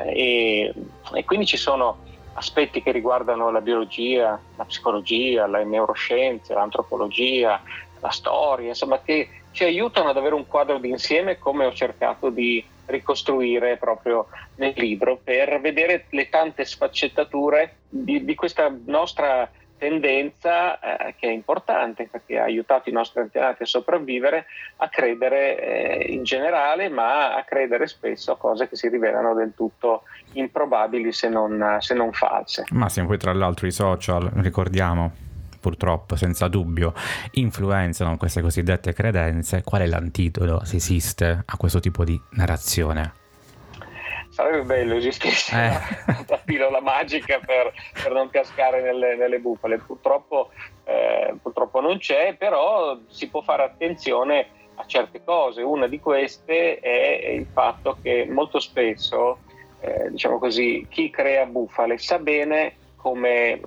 e, 0.09 0.75
e 1.15 1.25
quindi 1.25 1.47
ci 1.47 1.57
sono 1.57 1.99
aspetti 2.33 2.83
che 2.83 2.91
riguardano 2.91 3.53
la 3.53 3.61
biologia, 3.61 4.37
la 4.57 4.65
psicologia, 4.65 5.47
le 5.47 5.65
neuroscienze, 5.65 6.55
l'antropologia, 6.55 7.63
la 8.01 8.11
storia, 8.11 8.69
insomma 8.69 9.01
che 9.01 9.29
ci 9.57 9.65
aiutano 9.65 10.11
ad 10.11 10.19
avere 10.19 10.35
un 10.35 10.47
quadro 10.47 10.77
d'insieme 10.77 11.39
come 11.39 11.65
ho 11.65 11.73
cercato 11.73 12.29
di 12.29 12.63
ricostruire 12.85 13.79
proprio 13.79 14.27
nel 14.57 14.75
libro 14.77 15.19
per 15.25 15.59
vedere 15.63 16.05
le 16.11 16.29
tante 16.29 16.67
sfaccettature 16.67 17.77
di, 17.89 18.23
di 18.27 18.35
questa 18.35 18.71
nostra 18.85 19.51
tendenza 19.79 20.79
eh, 20.79 21.15
che 21.19 21.29
è 21.29 21.33
importante 21.33 22.07
perché 22.11 22.39
ha 22.39 22.45
aiutato 22.45 22.91
i 22.91 22.93
nostri 22.93 23.21
antenati 23.21 23.63
a 23.63 23.67
sopravvivere 23.67 24.45
a 24.77 24.91
credere 24.91 25.59
eh, 25.59 26.13
in 26.13 26.23
generale 26.23 26.91
ma 26.91 27.35
a 27.35 27.43
credere 27.45 27.87
spesso 27.87 28.33
a 28.33 28.37
cose 28.37 28.69
che 28.69 28.77
si 28.77 28.91
rivelano 28.91 29.33
del 29.33 29.55
tutto 29.57 30.03
improbabili 30.33 31.13
se 31.13 31.31
non, 31.31 31.79
se 31.81 31.95
non 31.95 32.13
false. 32.13 32.65
Massimo, 32.73 33.07
poi 33.07 33.17
tra 33.17 33.33
l'altro 33.33 33.67
i 33.67 33.73
social, 33.73 34.31
ricordiamo, 34.35 35.25
purtroppo 35.67 36.15
senza 36.15 36.47
dubbio 36.47 36.95
influenzano 37.33 38.17
queste 38.17 38.41
cosiddette 38.41 38.93
credenze, 38.93 39.65
qual 39.65 39.83
è 39.83 39.87
l'antidoto, 39.87 40.65
se 40.65 40.77
esiste, 40.77 41.43
a 41.45 41.57
questo 41.57 41.81
tipo 41.81 42.05
di 42.05 42.17
narrazione? 42.35 43.15
Sarebbe 44.29 44.63
bello 44.63 44.95
esistesse 44.95 45.57
eh. 45.57 45.73
la 46.29 46.41
pillola 46.45 46.81
magica 46.81 47.41
per, 47.45 47.73
per 48.01 48.13
non 48.13 48.31
cascare 48.31 48.81
nelle, 48.81 49.17
nelle 49.17 49.41
bufale, 49.41 49.79
purtroppo, 49.79 50.51
eh, 50.85 51.35
purtroppo 51.43 51.81
non 51.81 51.99
c'è, 51.99 52.37
però 52.39 52.97
si 53.09 53.29
può 53.29 53.43
fare 53.43 53.65
attenzione 53.65 54.47
a 54.77 54.87
certe 54.87 55.25
cose. 55.25 55.63
Una 55.63 55.89
di 55.89 55.99
queste 55.99 56.79
è 56.79 57.29
il 57.31 57.47
fatto 57.53 57.99
che 58.01 58.25
molto 58.31 58.61
spesso, 58.61 59.39
eh, 59.81 60.11
diciamo 60.11 60.39
così, 60.39 60.87
chi 60.89 61.11
crea 61.11 61.45
bufale 61.47 61.99
sa 61.99 62.21
bene 62.21 62.75
come 62.95 63.61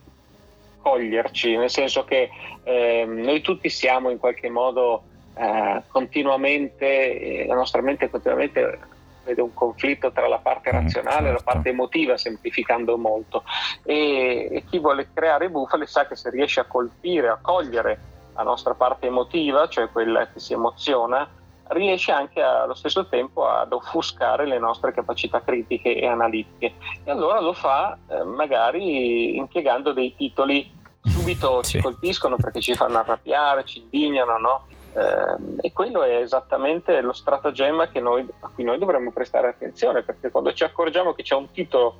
coglierci, 0.82 1.56
nel 1.58 1.70
senso 1.70 2.04
che 2.04 2.30
eh, 2.64 3.06
noi 3.08 3.42
tutti 3.42 3.70
siamo 3.70 4.10
in 4.10 4.18
qualche 4.18 4.50
modo 4.50 5.04
eh, 5.36 5.84
continuamente, 5.88 7.20
eh, 7.20 7.46
la 7.46 7.56
nostra 7.56 7.82
mente 7.82 8.10
continuamente 8.10 8.80
vede 9.24 9.42
un 9.42 9.54
conflitto 9.54 10.12
tra 10.12 10.28
la 10.28 10.40
parte 10.40 10.72
mm, 10.72 10.74
razionale 10.76 11.30
e 11.30 11.32
la 11.32 11.38
certo. 11.38 11.44
parte 11.44 11.70
emotiva, 11.70 12.18
semplificando 12.18 12.98
molto. 12.98 13.44
E, 13.84 14.50
e, 14.52 14.64
chi 14.70 14.80
vuole 14.80 15.10
creare 15.14 15.50
bufale 15.50 15.86
sa 15.86 16.08
che 16.08 16.16
se 16.16 16.30
riesce 16.30 16.60
a 16.60 16.66
colpire, 16.66 17.30
a 17.30 17.40
cogliere 17.42 18.00
la 18.36 18.44
nostra 18.44 18.74
parte 18.74 19.08
emotiva, 19.08 19.68
cioè 19.68 19.90
quella 19.90 20.28
che 20.32 20.40
si 20.40 20.54
emoziona, 20.54 21.28
riesce 21.70 22.12
anche 22.12 22.42
allo 22.42 22.74
stesso 22.74 23.08
tempo 23.08 23.48
ad 23.48 23.72
offuscare 23.74 24.46
le 24.46 24.60
nostre 24.60 24.94
capacità 24.94 25.42
critiche 25.42 25.96
e 25.96 26.08
analitiche. 26.08 26.74
E 27.04 27.12
allora 27.12 27.40
lo 27.40 27.54
fa 27.54 27.98
eh, 28.08 28.24
magari 28.24 29.36
impiegando 29.38 29.94
dei 29.94 30.16
titoli 30.16 30.78
subito 31.02 31.62
sì. 31.64 31.78
ci 31.78 31.82
colpiscono 31.82 32.36
perché 32.38 32.62
ci 32.62 32.74
fanno 32.74 32.98
arrabbiare, 33.00 33.66
ci 33.66 33.82
indignano, 33.82 34.38
no? 34.38 34.66
Eh, 34.94 35.68
e 35.68 35.72
quello 35.72 36.02
è 36.02 36.18
esattamente 36.18 37.00
lo 37.02 37.14
stratagemma 37.14 37.90
noi, 38.00 38.28
a 38.40 38.50
cui 38.54 38.64
noi 38.64 38.80
dovremmo 38.80 39.12
prestare 39.12 39.50
attenzione 39.50 40.02
perché 40.02 40.32
quando 40.32 40.52
ci 40.54 40.64
accorgiamo 40.64 41.14
che 41.14 41.22
c'è 41.22 41.36
un 41.36 41.52
titolo 41.52 41.98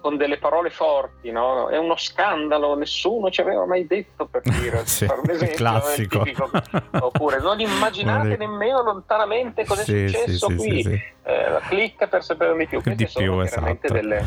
con 0.00 0.16
delle 0.16 0.38
parole 0.38 0.70
forti, 0.70 1.30
no? 1.30 1.68
È 1.68 1.76
uno 1.76 1.96
scandalo, 1.96 2.74
nessuno 2.74 3.30
ci 3.30 3.40
aveva 3.40 3.66
mai 3.66 3.86
detto 3.86 4.26
per 4.26 4.42
dire, 4.60 4.84
sì, 4.86 5.06
per 5.06 5.18
un 5.18 5.30
esempio, 5.30 5.56
classico. 5.56 6.22
Tipico, 6.22 6.50
oppure 7.00 7.40
non 7.40 7.60
immaginate 7.60 8.36
nemmeno 8.36 8.82
lontanamente 8.82 9.64
cosa 9.64 9.82
sì, 9.82 10.04
è 10.04 10.08
successo 10.08 10.48
sì, 10.48 10.56
qui, 10.56 11.02
eh, 11.22 11.58
clicca 11.68 12.06
per 12.06 12.24
sapere 12.24 12.56
di 12.56 12.66
più. 12.66 12.82
Queste 12.82 13.04
di 13.04 13.10
più, 13.12 13.24
sono 13.24 13.42
esatto. 13.42 13.92
delle, 13.92 14.24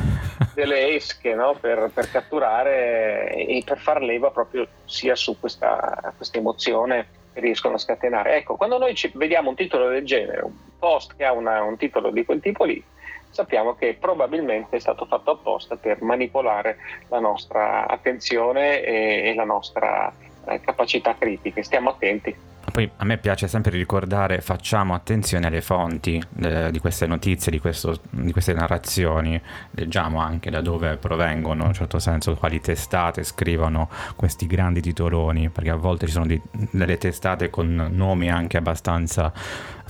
delle, 0.53 0.94
esche 0.96 1.34
no? 1.34 1.56
per, 1.60 1.89
per, 1.94 2.10
catturare 2.10 3.32
e 3.34 3.62
per 3.65 3.80
far 3.80 4.01
leva 4.01 4.30
proprio 4.30 4.68
sia 4.86 5.15
su 5.15 5.39
questa, 5.39 6.13
questa 6.15 6.38
emozione 6.38 7.08
che 7.34 7.39
riescono 7.39 7.75
a 7.75 7.80
scatenare. 7.80 8.38
Ecco, 8.38 8.56
quando 8.56 8.77
noi 8.77 8.96
vediamo 9.15 9.50
un 9.50 9.56
titolo 9.56 9.89
del 9.89 10.06
genere, 10.06 10.42
un 10.44 10.53
post 10.77 11.15
che 11.15 11.25
ha 11.25 11.32
una, 11.32 11.63
un 11.63 11.77
titolo 11.77 12.12
di 12.12 12.24
quel 12.24 12.39
tipo 12.39 12.63
lì, 12.63 12.84
sappiamo 13.33 13.75
che 13.75 13.97
probabilmente 13.99 14.77
è 14.77 14.79
stato 14.79 15.05
fatto 15.05 15.31
apposta 15.31 15.75
per 15.75 16.01
manipolare 16.01 16.77
la 17.09 17.19
nostra 17.19 17.87
attenzione 17.87 18.83
e, 18.83 19.29
e 19.29 19.33
la 19.33 19.43
nostra 19.43 20.13
eh, 20.45 20.61
capacità 20.61 21.15
critica. 21.17 21.61
Stiamo 21.63 21.89
attenti. 21.89 22.52
Poi 22.72 22.89
a 22.98 23.05
me 23.05 23.17
piace 23.17 23.48
sempre 23.48 23.72
ricordare, 23.72 24.41
facciamo 24.41 24.93
attenzione 24.93 25.48
alle 25.48 25.62
fonti 25.62 26.22
eh, 26.41 26.72
di 26.72 26.79
queste 26.79 27.05
notizie, 27.05 27.51
di, 27.51 27.60
questo, 27.60 28.00
di, 28.10 28.32
queste 28.32 28.53
narrazioni, 28.53 29.39
leggiamo 29.72 30.20
anche 30.20 30.50
da 30.50 30.62
dove 30.62 30.98
provengono, 30.98 31.62
in 31.62 31.67
un 31.67 31.74
certo 31.74 32.00
senso, 32.00 32.34
quali 32.36 32.60
testate 32.62 33.24
scrivono 33.24 33.89
questi 34.15 34.48
grandi 34.48 34.82
titoloni, 34.82 35.50
perché 35.50 35.70
a 35.70 35.75
volte 35.75 36.08
ci 36.08 36.13
sono 36.13 36.25
di, 36.25 36.41
delle 36.72 36.98
testate 36.98 37.50
con 37.50 37.89
nomi 37.91 38.32
anche 38.32 38.58
abbastanza 38.58 39.32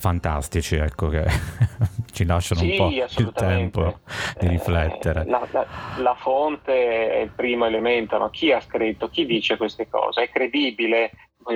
fantastici, 0.04 0.76
ecco, 0.76 1.08
che 1.08 1.24
ci 2.12 2.26
lasciano 2.26 2.60
sì, 2.60 2.72
un 2.72 2.76
po' 2.76 3.06
più 3.16 3.32
tempo 3.32 4.00
di 4.38 4.48
riflettere. 4.50 5.22
Eh, 5.22 5.30
la, 5.30 5.48
la, 5.52 5.66
la, 6.00 6.16
fonte 6.16 7.12
è 7.14 7.20
il 7.20 7.32
primo 7.34 7.66
elemento, 7.66 8.18
no? 8.18 8.30
chi 8.30 8.52
ha 8.52 8.60
scritto, 8.60 9.08
chi 9.08 9.26
dice 9.26 9.56
queste 9.56 9.88
cose, 9.88 10.24
è 10.24 10.30
credibile, 10.30 11.12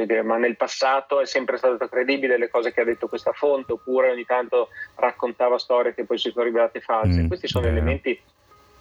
dire, 0.06 0.22
ma 0.24 0.38
nel 0.38 0.56
passato 0.56 1.22
è 1.22 1.26
sempre 1.26 1.58
stato 1.58 1.88
credibile 1.88 2.38
le 2.38 2.50
cose 2.50 2.72
che 2.72 2.82
ha 2.82 2.86
detto 2.86 3.08
questa 3.08 3.32
fonte, 3.32 3.74
oppure 3.74 4.12
ogni 4.12 4.26
tanto 4.26 4.70
raccontava 4.96 5.58
storie 5.58 5.94
che 5.94 6.06
poi 6.06 6.18
si 6.18 6.32
sono 6.32 6.46
rivelate 6.46 6.82
false. 6.82 7.22
Mm, 7.22 7.28
Questi 7.28 7.48
sono 7.48 7.66
yeah. 7.66 7.76
elementi 7.76 8.20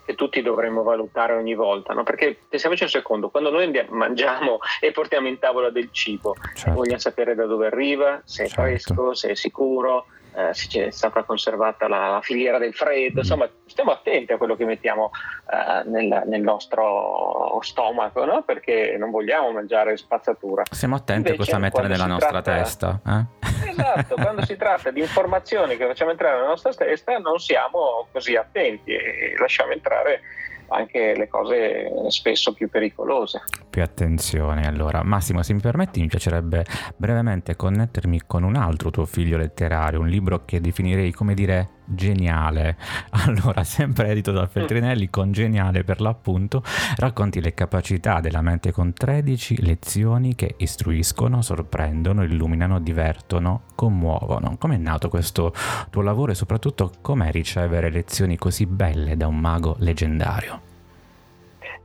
che 0.07 0.15
tutti 0.15 0.41
dovremmo 0.41 0.85
valutare 0.85 1.35
ogni 1.35 1.55
volta, 1.55 1.93
no? 1.93 2.05
perché 2.05 2.39
pensiamoci 2.49 2.85
un 2.85 2.89
secondo, 2.89 3.29
quando 3.29 3.51
noi 3.51 3.65
andiamo, 3.65 3.97
mangiamo 3.97 4.59
e 4.81 4.93
portiamo 4.93 5.27
in 5.27 5.41
tavola 5.41 5.69
del 5.71 5.89
cibo, 5.91 6.37
certo. 6.55 6.73
vogliamo 6.73 7.01
sapere 7.01 7.35
da 7.35 7.45
dove 7.45 7.67
arriva, 7.67 8.23
se 8.25 8.45
è 8.45 8.47
certo. 8.47 8.63
fresco, 8.63 9.15
se 9.15 9.31
è 9.31 9.35
sicuro, 9.35 10.07
eh, 10.37 10.53
se 10.53 10.69
c'è 10.69 10.91
stata 10.91 11.23
conservata 11.23 11.89
la, 11.89 12.11
la, 12.11 12.21
filiera 12.21 12.59
del 12.59 12.75
freddo, 12.75 13.21
insomma 13.21 13.49
stiamo 13.65 13.91
attenti 13.91 14.33
a 14.33 14.37
quello 14.37 14.55
che 14.55 14.67
mettiamo 14.67 15.11
eh, 15.51 15.89
nel, 15.89 16.25
nel, 16.27 16.43
nostro 16.43 17.59
stomaco, 17.63 18.25
no? 18.27 18.43
perché 18.43 18.97
non 18.99 19.11
vogliamo 19.11 19.51
mangiare 19.51 19.97
spazzatura. 19.97 20.65
Stiamo 20.71 20.97
attenti 20.97 21.31
Invece, 21.31 21.35
a 21.35 21.45
cosa 21.45 21.59
mettere 21.59 21.89
nella 21.89 22.07
nostra 22.07 22.43
tratta, 22.43 22.53
testa. 22.53 23.01
Eh? 23.07 23.71
Esatto, 23.71 24.15
quando 24.17 24.45
si 24.45 24.57
tratta 24.57 24.91
di 24.91 25.01
informazioni 25.01 25.77
che 25.79 25.87
facciamo 25.87 26.11
entrare 26.11 26.37
nella 26.37 26.49
nostra 26.49 26.73
testa 26.75 27.17
non 27.17 27.39
siamo 27.39 28.07
così 28.13 28.37
attenti 28.37 28.93
e 28.93 29.35
lasciamo 29.39 29.73
entrare 29.73 30.21
anche 30.69 31.15
le 31.17 31.29
cose 31.29 31.91
spesso 32.09 32.53
più 32.53 32.69
pericolose. 32.69 33.43
Più 33.69 33.83
attenzione 33.83 34.67
allora. 34.67 35.03
Massimo, 35.03 35.43
se 35.43 35.53
mi 35.53 35.61
permetti 35.61 36.01
mi 36.01 36.09
piacerebbe 36.09 36.65
brevemente 36.97 37.57
connettermi 37.57 38.23
con 38.27 38.43
un 38.43 38.57
altro 38.57 38.91
tuo 38.91 39.05
figlio 39.05 39.37
letterario, 39.37 40.01
un 40.01 40.09
libro 40.09 40.45
che 40.45 40.61
definirei 40.61 41.13
come 41.13 41.35
dire 41.35 41.76
geniale. 41.87 42.77
Allora, 43.27 43.65
sempre 43.65 44.09
edito 44.09 44.31
da 44.31 44.47
Feltrinelli, 44.47 45.11
con 45.11 45.33
geniale 45.33 45.83
per 45.85 46.01
l'appunto, 46.01 46.63
racconti 46.97 47.41
le 47.41 47.55
capacità 47.55 48.21
della 48.21 48.41
mente 48.41 48.71
con 48.71 48.93
13 48.93 49.63
lezioni 49.63 50.35
che 50.35 50.55
istruiscono, 50.59 51.43
sorprendono, 51.43 52.23
illuminano, 52.23 52.79
divertono, 52.79 53.63
commuovono. 53.75 54.57
Com'è 54.59 54.77
nato 54.77 55.09
questo 55.09 55.53
tuo 55.91 56.03
lavoro 56.03 56.33
e 56.33 56.35
soprattutto 56.35 56.93
com'è 57.01 57.31
ricevere 57.31 57.91
lezioni 57.91 58.37
così 58.37 58.67
belle 58.67 59.17
da 59.17 59.27
un 59.27 59.39
mago 59.39 59.77
leggendario? 59.81 60.67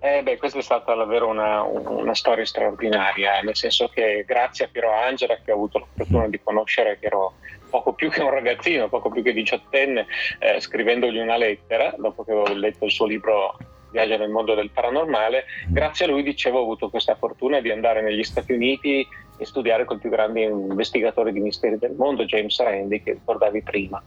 Eh 0.03 0.23
beh, 0.23 0.37
questa 0.37 0.57
è 0.57 0.63
stata 0.63 0.95
davvero 0.95 1.27
una, 1.27 1.61
una 1.61 2.15
storia 2.15 2.43
straordinaria, 2.43 3.39
nel 3.41 3.55
senso 3.55 3.87
che 3.87 4.23
grazie 4.27 4.65
a 4.65 4.67
Piero 4.71 4.91
Angela, 4.91 5.37
che 5.45 5.51
ho 5.51 5.53
avuto 5.53 5.77
la 5.77 5.85
fortuna 5.93 6.27
di 6.27 6.39
conoscere, 6.41 6.97
che 6.99 7.05
ero 7.05 7.33
poco 7.71 7.93
più 7.93 8.11
che 8.11 8.21
un 8.21 8.29
ragazzino, 8.29 8.89
poco 8.89 9.09
più 9.09 9.23
che 9.23 9.33
diciottenne, 9.33 10.05
eh, 10.37 10.59
scrivendogli 10.59 11.17
una 11.17 11.37
lettera, 11.37 11.95
dopo 11.97 12.23
che 12.23 12.31
avevo 12.31 12.53
letto 12.53 12.85
il 12.85 12.91
suo 12.91 13.07
libro 13.07 13.57
Viaggio 13.89 14.17
nel 14.17 14.29
mondo 14.29 14.53
del 14.53 14.69
paranormale, 14.69 15.45
grazie 15.67 16.05
a 16.05 16.09
lui, 16.09 16.23
dicevo, 16.23 16.59
ho 16.59 16.61
avuto 16.61 16.89
questa 16.89 17.15
fortuna 17.15 17.59
di 17.59 17.71
andare 17.71 18.01
negli 18.01 18.23
Stati 18.23 18.53
Uniti 18.53 19.05
e 19.37 19.45
studiare 19.45 19.85
col 19.85 19.99
più 19.99 20.09
grande 20.09 20.41
investigatore 20.41 21.31
di 21.31 21.39
misteri 21.39 21.77
del 21.77 21.95
mondo, 21.97 22.25
James 22.25 22.57
Randi, 22.61 23.01
che 23.01 23.13
ricordavi 23.13 23.61
prima. 23.63 24.01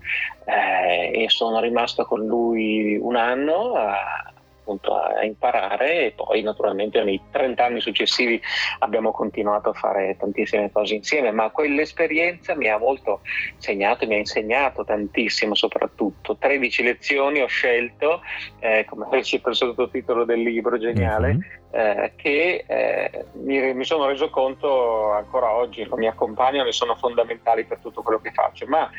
Eh, 0.44 1.24
e 1.24 1.28
sono 1.28 1.60
rimasto 1.60 2.04
con 2.04 2.24
lui 2.24 2.96
un 2.96 3.16
anno. 3.16 3.74
A, 3.74 4.32
appunto 4.64 4.96
a 4.96 5.22
imparare 5.24 6.06
e 6.06 6.12
poi 6.12 6.40
naturalmente 6.40 7.04
nei 7.04 7.20
30 7.30 7.64
anni 7.64 7.80
successivi 7.80 8.40
abbiamo 8.78 9.12
continuato 9.12 9.68
a 9.68 9.72
fare 9.74 10.16
tantissime 10.18 10.72
cose 10.72 10.94
insieme, 10.94 11.30
ma 11.30 11.50
quell'esperienza 11.50 12.56
mi 12.56 12.68
ha 12.68 12.78
molto 12.78 13.20
segnato 13.58 14.04
e 14.04 14.06
mi 14.06 14.14
ha 14.14 14.18
insegnato 14.18 14.84
tantissimo 14.84 15.54
soprattutto. 15.54 16.36
13 16.36 16.82
lezioni 16.82 17.40
ho 17.40 17.46
scelto, 17.46 18.22
eh, 18.60 18.86
come 18.88 19.06
recita 19.10 19.50
il 19.50 19.56
sottotitolo 19.56 20.24
del 20.24 20.40
libro, 20.40 20.78
geniale, 20.78 21.34
mm-hmm. 21.34 21.40
eh, 21.70 22.12
che 22.16 22.64
eh, 22.66 23.24
mi, 23.34 23.74
mi, 23.74 23.84
sono 23.84 24.06
reso 24.06 24.30
conto 24.30 25.12
ancora 25.12 25.52
oggi, 25.52 25.86
mi 25.94 26.06
accompagnano 26.06 26.68
e 26.68 26.72
sono 26.72 26.96
fondamentali 26.96 27.64
per 27.64 27.78
tutto 27.78 28.02
quello 28.02 28.20
che 28.20 28.32
faccio, 28.32 28.66
ma 28.66 28.90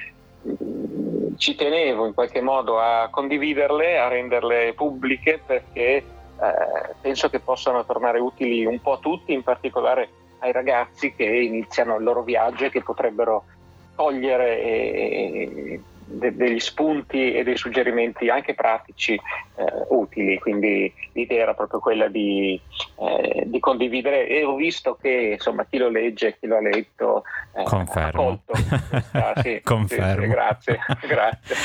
ci 1.38 1.56
tenevo 1.56 2.06
in 2.06 2.14
qualche 2.14 2.42
modo 2.42 2.80
a 2.80 3.10
condividerle, 3.10 3.98
a 3.98 4.08
renderle 4.08 4.74
pubbliche 4.74 5.42
perché 5.46 5.82
eh, 5.86 6.04
penso 7.02 7.30
che 7.30 7.40
possano 7.40 7.86
tornare 7.86 8.20
utili 8.20 8.66
un 8.66 8.80
po' 8.82 8.94
a 8.94 9.00
tutti, 9.00 9.34
in 9.34 9.44
particolare 9.44 10.10
ai 10.40 10.52
ragazzi 10.52 11.14
che 11.14 11.24
iniziano 11.24 11.96
il 11.96 12.04
loro 12.04 12.24
viaggio 12.24 12.66
e 12.66 12.70
che 12.70 12.82
potrebbero 12.82 13.46
cogliere 13.96 14.62
e, 14.62 15.82
de- 16.06 16.36
degli 16.36 16.60
spunti 16.60 17.34
e 17.34 17.44
dei 17.44 17.58
suggerimenti 17.58 18.30
anche 18.30 18.54
pratici 18.54 19.14
eh, 19.14 19.64
utili, 19.90 20.40
quindi 20.40 20.94
l'idea 21.14 21.44
era 21.44 21.54
proprio 21.54 21.80
quella 21.80 22.08
di, 22.08 22.60
eh, 23.00 23.44
di, 23.46 23.60
condividere 23.60 24.28
e 24.28 24.44
ho 24.44 24.56
visto 24.56 24.98
che 25.02 25.32
insomma 25.34 25.66
chi 25.66 25.78
lo 25.78 25.90
legge, 25.90 26.38
chi 26.40 26.48
lo 26.48 26.58
ha 26.58 26.62
letto, 26.62 27.24
eh, 27.56 27.64
Confermo. 27.64 28.44
Ah, 29.12 29.34
sì, 29.42 29.62
Confermo. 29.64 30.04
Sì, 30.26 30.28
grazie, 30.28 30.80
grazie. 31.08 31.56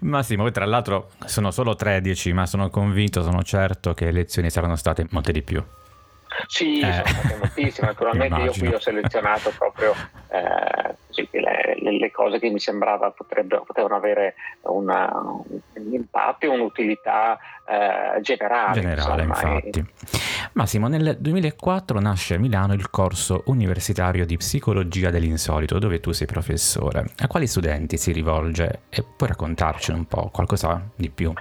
Massimo, 0.00 0.50
tra 0.50 0.64
l'altro 0.64 1.10
sono 1.24 1.50
solo 1.50 1.74
13, 1.74 2.32
ma 2.32 2.46
sono 2.46 2.70
convinto, 2.70 3.22
sono 3.22 3.42
certo 3.42 3.94
che 3.94 4.06
le 4.06 4.12
lezioni 4.12 4.50
saranno 4.50 4.76
state 4.76 5.06
molte 5.10 5.32
di 5.32 5.42
più. 5.42 5.62
Sì, 6.46 6.80
eh. 6.80 6.92
sono 6.92 7.06
state 7.06 7.36
moltissime, 7.36 7.86
naturalmente 7.88 8.40
io 8.40 8.52
qui 8.52 8.72
ho 8.72 8.78
selezionato 8.78 9.50
proprio 9.56 9.94
eh, 10.30 10.94
così, 11.26 11.42
le, 11.42 11.98
le, 11.98 12.10
cose 12.10 12.38
che 12.38 12.50
mi 12.50 12.60
sembrava 12.60 13.10
potevano 13.10 13.96
avere 13.96 14.34
una, 14.62 15.10
un 15.14 15.92
impatto 15.92 16.46
e 16.46 16.48
un'utilità 16.48 17.38
eh, 17.66 18.20
generale. 18.20 18.80
Generale, 18.80 19.22
insomma, 19.24 19.54
infatti. 19.54 19.84
Massimo, 20.52 20.88
nel 20.88 21.16
2004 21.18 22.00
nasce 22.00 22.34
a 22.34 22.38
Milano 22.38 22.72
il 22.74 22.90
corso 22.90 23.42
universitario 23.46 24.24
di 24.26 24.36
psicologia 24.36 25.10
dell'insolito, 25.10 25.78
dove 25.78 26.00
tu 26.00 26.12
sei 26.12 26.26
professore. 26.26 27.04
A 27.18 27.26
quali 27.26 27.46
studenti 27.46 27.96
si 27.96 28.12
rivolge? 28.12 28.80
E 28.88 29.04
puoi 29.16 29.28
raccontarci 29.28 29.90
un 29.90 30.06
po' 30.06 30.30
qualcosa 30.32 30.82
di 30.94 31.10
più? 31.10 31.32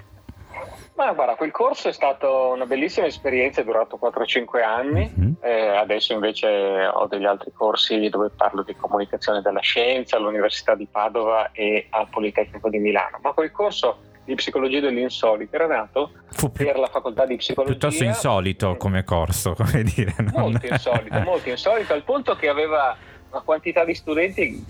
Ma 0.97 1.13
guarda, 1.13 1.35
quel 1.35 1.51
corso 1.51 1.89
è 1.89 1.93
stato 1.93 2.53
una 2.55 2.65
bellissima 2.65 3.05
esperienza, 3.05 3.61
è 3.61 3.63
durato 3.63 3.99
4-5 4.01 4.63
anni, 4.63 5.07
mm-hmm. 5.07 5.31
eh, 5.41 5.67
adesso 5.77 6.13
invece 6.13 6.87
ho 6.91 7.05
degli 7.05 7.25
altri 7.25 7.51
corsi 7.53 8.09
dove 8.09 8.31
parlo 8.35 8.63
di 8.63 8.75
comunicazione 8.75 9.43
della 9.43 9.59
scienza 9.59 10.17
all'Università 10.17 10.73
di 10.73 10.87
Padova 10.89 11.51
e 11.51 11.85
al 11.91 12.07
Politecnico 12.09 12.67
di 12.69 12.79
Milano, 12.79 13.19
ma 13.21 13.31
quel 13.33 13.51
corso 13.51 13.99
di 14.23 14.33
psicologia 14.33 14.79
dell'insolito 14.79 15.55
era 15.55 15.67
nato 15.67 16.13
Fu 16.31 16.51
più, 16.51 16.65
per 16.65 16.79
la 16.79 16.87
facoltà 16.87 17.27
di 17.27 17.35
psicologia. 17.35 17.77
Piuttosto 17.77 18.03
insolito 18.03 18.75
come 18.75 19.03
corso, 19.03 19.53
come 19.55 19.83
dire. 19.83 20.15
Non... 20.17 20.31
Molto 20.33 20.65
insolito, 20.65 21.19
molto 21.19 21.49
insolito, 21.49 21.93
al 21.93 22.03
punto 22.03 22.35
che 22.35 22.49
aveva 22.49 22.97
una 23.29 23.41
quantità 23.41 23.85
di 23.85 23.93
studenti 23.93 24.65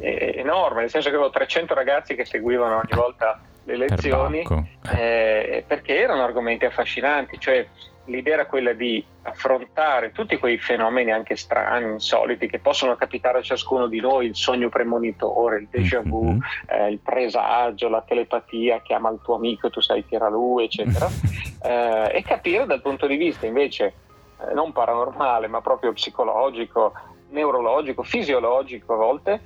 eh, 0.00 0.34
enorme, 0.36 0.82
nel 0.82 0.90
senso 0.90 1.08
che 1.08 1.14
avevo 1.14 1.30
300 1.30 1.72
ragazzi 1.72 2.14
che 2.14 2.26
seguivano 2.26 2.74
ogni 2.76 2.94
volta 2.94 3.40
le 3.66 3.76
lezioni 3.76 4.42
per 4.42 4.64
eh, 4.96 5.64
perché 5.66 6.00
erano 6.00 6.22
argomenti 6.22 6.64
affascinanti, 6.64 7.38
cioè 7.38 7.66
l'idea 8.06 8.34
era 8.34 8.46
quella 8.46 8.72
di 8.72 9.04
affrontare 9.22 10.12
tutti 10.12 10.36
quei 10.38 10.58
fenomeni 10.58 11.10
anche 11.10 11.34
strani, 11.34 11.90
insoliti, 11.90 12.48
che 12.48 12.60
possono 12.60 12.94
capitare 12.94 13.38
a 13.38 13.42
ciascuno 13.42 13.88
di 13.88 14.00
noi, 14.00 14.26
il 14.26 14.36
sogno 14.36 14.68
premonitore, 14.68 15.58
il 15.58 15.68
déjà 15.68 16.00
vu, 16.00 16.24
mm-hmm. 16.24 16.40
eh, 16.68 16.90
il 16.90 16.98
presagio, 16.98 17.88
la 17.88 18.04
telepatia, 18.06 18.80
chiama 18.82 19.10
il 19.10 19.18
tuo 19.22 19.34
amico 19.34 19.70
tu 19.70 19.80
sai 19.80 20.04
che 20.06 20.14
era 20.14 20.28
lui, 20.28 20.64
eccetera, 20.64 21.08
eh, 21.62 22.16
e 22.16 22.22
capire 22.22 22.66
dal 22.66 22.80
punto 22.80 23.08
di 23.08 23.16
vista 23.16 23.46
invece 23.46 23.84
eh, 24.48 24.54
non 24.54 24.70
paranormale, 24.70 25.48
ma 25.48 25.60
proprio 25.60 25.92
psicologico, 25.92 26.92
neurologico, 27.30 28.04
fisiologico 28.04 28.92
a 28.92 28.96
volte, 28.96 29.40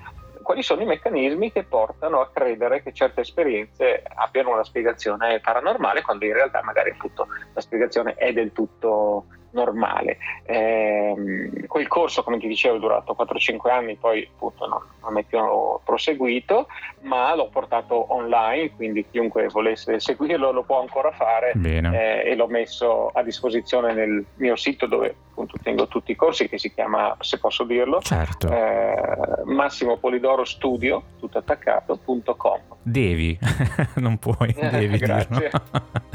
quali 0.50 0.64
sono 0.64 0.82
i 0.82 0.86
meccanismi 0.86 1.52
che 1.52 1.62
portano 1.62 2.20
a 2.20 2.28
credere 2.28 2.82
che 2.82 2.92
certe 2.92 3.20
esperienze 3.20 4.02
abbiano 4.16 4.50
una 4.50 4.64
spiegazione 4.64 5.38
paranormale 5.38 6.02
quando 6.02 6.24
in 6.24 6.32
realtà 6.32 6.60
magari 6.64 6.90
appunto 6.90 7.28
la 7.54 7.60
spiegazione 7.60 8.14
è 8.14 8.32
del 8.32 8.50
tutto 8.50 9.26
normale. 9.50 10.18
Eh, 10.44 11.50
quel 11.66 11.88
corso, 11.88 12.22
come 12.22 12.38
ti 12.38 12.48
dicevo, 12.48 12.76
è 12.76 12.80
durato 12.80 13.16
4-5 13.18 13.70
anni, 13.70 13.96
poi 13.96 14.28
appunto 14.32 14.66
non, 14.66 14.80
non 15.02 15.18
è 15.18 15.24
più 15.24 15.38
proseguito, 15.84 16.66
ma 17.02 17.34
l'ho 17.34 17.48
portato 17.48 18.12
online, 18.12 18.74
quindi 18.74 19.06
chiunque 19.10 19.48
volesse 19.48 20.00
seguirlo 20.00 20.52
lo 20.52 20.62
può 20.62 20.80
ancora 20.80 21.10
fare 21.12 21.52
eh, 21.92 22.22
e 22.24 22.34
l'ho 22.34 22.46
messo 22.46 23.08
a 23.08 23.22
disposizione 23.22 23.92
nel 23.92 24.24
mio 24.36 24.56
sito 24.56 24.86
dove 24.86 25.14
appunto 25.30 25.56
tengo 25.62 25.86
tutti 25.86 26.12
i 26.12 26.16
corsi 26.16 26.48
che 26.48 26.58
si 26.58 26.72
chiama, 26.72 27.16
se 27.20 27.38
posso 27.38 27.64
dirlo, 27.64 28.00
certo. 28.00 28.48
eh, 28.50 29.44
Massimo 29.44 29.96
Polidoro 29.96 30.44
Studio, 30.44 31.02
tutto 31.18 31.38
attaccato.com. 31.38 32.60
Devi, 32.82 33.38
non 33.96 34.18
puoi, 34.18 34.54
devi 34.54 34.96
Grazie. 34.96 35.50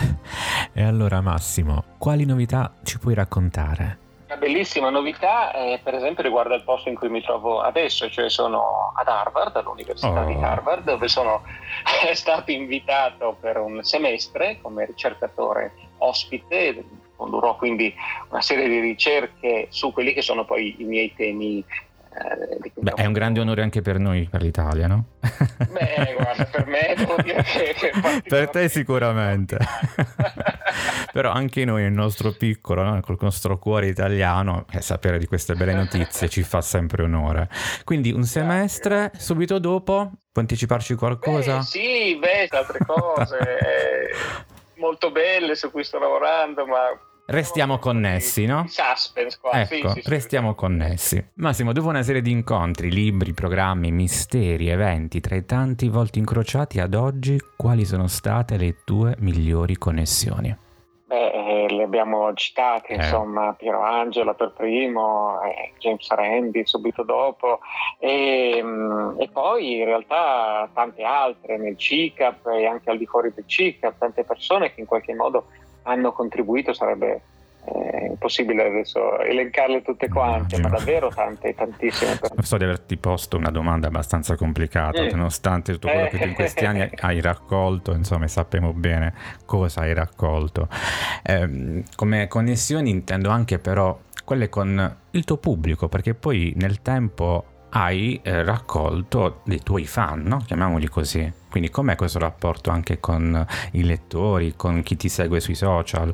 e 0.73 0.83
allora 0.83 1.21
Massimo, 1.21 1.83
quali 1.97 2.25
novità 2.25 2.73
ci 2.83 2.97
puoi 2.97 3.13
raccontare? 3.13 3.99
Una 4.25 4.37
bellissima 4.37 4.89
novità, 4.89 5.53
eh, 5.53 5.79
per 5.83 5.93
esempio, 5.93 6.23
riguarda 6.23 6.55
il 6.55 6.63
posto 6.63 6.89
in 6.89 6.95
cui 6.95 7.09
mi 7.09 7.21
trovo 7.21 7.61
adesso, 7.61 8.09
cioè 8.09 8.27
sono 8.29 8.91
ad 8.95 9.07
Harvard, 9.07 9.55
all'Università 9.55 10.23
oh. 10.23 10.25
di 10.25 10.33
Harvard, 10.33 10.83
dove 10.83 11.07
sono 11.07 11.43
stato 12.13 12.49
invitato 12.49 13.37
per 13.39 13.57
un 13.57 13.83
semestre 13.83 14.57
come 14.61 14.85
ricercatore 14.85 15.73
ospite. 15.99 16.83
Condurrò 17.15 17.55
quindi 17.55 17.93
una 18.29 18.41
serie 18.41 18.67
di 18.67 18.79
ricerche 18.79 19.67
su 19.69 19.93
quelli 19.93 20.11
che 20.11 20.21
sono 20.21 20.43
poi 20.43 20.75
i 20.79 20.83
miei 20.83 21.13
temi 21.15 21.59
eh, 21.59 21.84
Beh, 22.73 22.93
è 22.93 23.05
un 23.05 23.13
grande 23.13 23.39
onore 23.39 23.61
anche 23.61 23.81
per 23.81 23.99
noi, 23.99 24.27
per 24.29 24.41
l'Italia, 24.41 24.87
no? 24.87 25.05
Beh, 25.69 26.15
guarda, 26.17 26.45
per 26.45 26.67
me 26.67 26.93
devo 26.95 27.15
dire 27.21 27.43
che... 27.43 27.91
per 28.27 28.49
te 28.49 28.69
sicuramente. 28.69 29.57
Però 31.11 31.31
anche 31.31 31.65
noi, 31.65 31.83
il 31.83 31.91
nostro 31.91 32.31
piccolo, 32.31 32.83
no? 32.83 32.99
col 33.01 33.17
nostro 33.21 33.57
cuore 33.57 33.87
italiano, 33.87 34.65
eh, 34.71 34.81
sapere 34.81 35.17
di 35.17 35.25
queste 35.25 35.55
belle 35.55 35.73
notizie 35.73 36.29
ci 36.29 36.43
fa 36.43 36.61
sempre 36.61 37.03
onore. 37.03 37.49
Quindi 37.83 38.11
un 38.11 38.23
semestre, 38.23 39.11
subito 39.17 39.59
dopo, 39.59 40.11
puoi 40.31 40.45
anticiparci 40.45 40.95
qualcosa? 40.95 41.57
Beh, 41.57 41.63
sì, 41.63 42.17
beh, 42.17 42.47
altre 42.51 42.79
cose 42.85 43.37
molto 44.75 45.11
belle 45.11 45.55
su 45.55 45.71
cui 45.71 45.83
sto 45.83 45.99
lavorando, 45.99 46.65
ma 46.65 46.89
Restiamo 47.27 47.79
connessi, 47.79 48.45
no? 48.45 48.65
Suspense 48.67 49.39
qua. 49.41 49.61
Ecco, 49.61 49.89
sì, 49.89 50.01
sì, 50.01 50.09
restiamo 50.09 50.51
sì. 50.51 50.55
connessi. 50.55 51.27
Massimo, 51.35 51.73
dopo 51.73 51.87
una 51.87 52.03
serie 52.03 52.21
di 52.21 52.29
incontri, 52.29 52.91
libri, 52.91 53.33
programmi, 53.33 53.91
misteri, 53.91 54.69
eventi, 54.69 55.21
tra 55.21 55.35
i 55.35 55.43
tanti 55.43 55.89
volti 55.89 56.19
incrociati 56.19 56.79
ad 56.79 56.93
oggi, 56.93 57.39
quali 57.57 57.83
sono 57.83 58.05
state 58.05 58.57
le 58.57 58.75
tue 58.83 59.15
migliori 59.19 59.75
connessioni? 59.75 60.55
Beh, 61.07 61.63
eh, 61.65 61.69
le 61.69 61.83
abbiamo 61.83 62.31
citate, 62.33 62.93
eh. 62.93 62.95
insomma, 62.95 63.53
Piero 63.53 63.81
Angela 63.81 64.33
per 64.33 64.53
primo, 64.55 65.41
eh, 65.41 65.73
James 65.79 66.07
Randi 66.09 66.65
subito 66.65 67.03
dopo 67.03 67.59
e, 67.99 68.59
mm, 68.61 69.19
e, 69.19 69.29
poi 69.29 69.77
in 69.79 69.85
realtà 69.85 70.67
tante 70.73 71.03
altre 71.03 71.57
nel 71.57 71.77
CICAP 71.77 72.47
e 72.47 72.65
anche 72.65 72.89
al 72.89 72.97
di 72.97 73.05
fuori 73.05 73.31
del 73.33 73.45
CICAP, 73.47 73.97
tante 73.97 74.23
persone 74.23 74.73
che 74.73 74.79
in 74.79 74.87
qualche 74.87 75.13
modo 75.13 75.45
hanno 75.85 76.11
contribuito, 76.11 76.73
sarebbe 76.73 77.21
eh, 77.65 78.05
impossibile 78.07 78.67
adesso 78.67 79.19
elencarle 79.19 79.81
tutte 79.81 80.07
quante, 80.07 80.59
ma 80.59 80.69
davvero 80.69 81.09
tante, 81.09 81.53
tantissime. 81.55 82.19
So 82.41 82.57
di 82.57 82.63
averti 82.63 82.97
posto 82.97 83.37
una 83.37 83.49
domanda 83.49 83.87
abbastanza 83.87 84.35
complicata, 84.35 85.01
mm. 85.01 85.09
nonostante 85.11 85.73
tutto 85.73 85.87
quello 85.87 86.07
che 86.07 86.17
tu 86.17 86.27
in 86.27 86.33
questi 86.35 86.65
anni 86.65 86.89
hai 87.01 87.21
raccolto, 87.21 87.93
insomma 87.93 88.27
sappiamo 88.27 88.73
bene 88.73 89.13
cosa 89.45 89.81
hai 89.81 89.93
raccolto. 89.93 90.67
Eh, 91.23 91.83
come 91.95 92.27
connessioni 92.27 92.89
intendo 92.89 93.29
anche 93.29 93.59
però 93.59 93.97
quelle 94.23 94.49
con 94.49 94.97
il 95.11 95.23
tuo 95.23 95.37
pubblico, 95.37 95.87
perché 95.87 96.13
poi 96.13 96.53
nel 96.57 96.81
tempo 96.81 97.45
hai 97.69 98.19
eh, 98.23 98.43
raccolto 98.43 99.41
dei 99.43 99.59
tuoi 99.59 99.85
fan, 99.85 100.21
no? 100.23 100.37
chiamiamoli 100.45 100.87
così. 100.87 101.31
Quindi 101.55 101.71
com'è 101.71 101.95
questo 101.95 102.19
rapporto 102.19 102.69
anche 102.69 102.99
con 102.99 103.47
i 103.71 103.85
lettori, 103.85 104.55
con 104.57 104.83
chi 104.83 104.97
ti 104.97 105.07
segue 105.07 105.39
sui 105.39 105.55
social? 105.55 106.13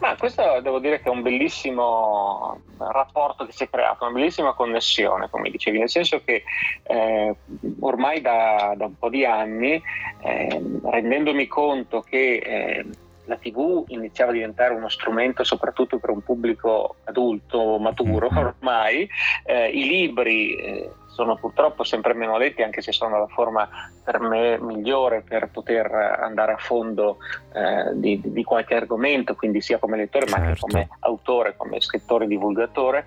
Ma 0.00 0.16
questo 0.16 0.42
devo 0.60 0.80
dire 0.80 1.00
che 1.00 1.08
è 1.08 1.12
un 1.12 1.22
bellissimo 1.22 2.58
rapporto 2.76 3.46
che 3.46 3.52
si 3.52 3.62
è 3.62 3.70
creato, 3.70 4.02
una 4.02 4.14
bellissima 4.14 4.54
connessione, 4.54 5.30
come 5.30 5.50
dicevi, 5.50 5.78
nel 5.78 5.88
senso 5.88 6.20
che 6.24 6.42
eh, 6.82 7.36
ormai 7.78 8.20
da, 8.20 8.74
da, 8.76 8.86
un 8.86 8.98
po' 8.98 9.08
di 9.08 9.24
anni, 9.24 9.80
eh, 10.22 10.62
rendendomi 10.82 11.46
conto 11.46 12.00
che 12.00 12.34
eh, 12.34 12.86
la 13.26 13.36
TV 13.36 13.84
iniziava 13.86 14.32
a 14.32 14.34
diventare 14.34 14.74
uno 14.74 14.88
strumento 14.88 15.44
soprattutto 15.44 15.98
per 15.98 16.10
un 16.10 16.22
pubblico 16.22 16.96
adulto, 17.04 17.78
maturo 17.78 18.30
mm-hmm. 18.32 18.44
ormai, 18.44 19.08
eh, 19.44 19.68
i 19.68 19.86
libri 19.86 20.56
eh, 20.56 20.90
sono 21.16 21.36
purtroppo 21.36 21.82
sempre 21.82 22.12
meno 22.12 22.36
letti, 22.36 22.62
anche 22.62 22.82
se 22.82 22.92
sono 22.92 23.18
la 23.18 23.26
forma 23.26 23.66
per 24.04 24.20
me 24.20 24.58
migliore 24.60 25.22
per 25.26 25.48
poter 25.48 25.90
andare 25.90 26.52
a 26.52 26.58
fondo 26.58 27.16
eh, 27.54 27.90
di, 27.94 28.20
di, 28.22 28.44
qualche 28.44 28.74
argomento, 28.74 29.34
quindi 29.34 29.62
sia 29.62 29.78
come 29.78 29.96
lettore 29.96 30.26
certo. 30.26 30.38
ma 30.38 30.46
anche 30.46 30.58
certo. 30.60 30.76
come 30.76 30.88
autore, 31.00 31.56
come 31.56 31.80
scrittore, 31.80 32.26
divulgatore. 32.26 33.06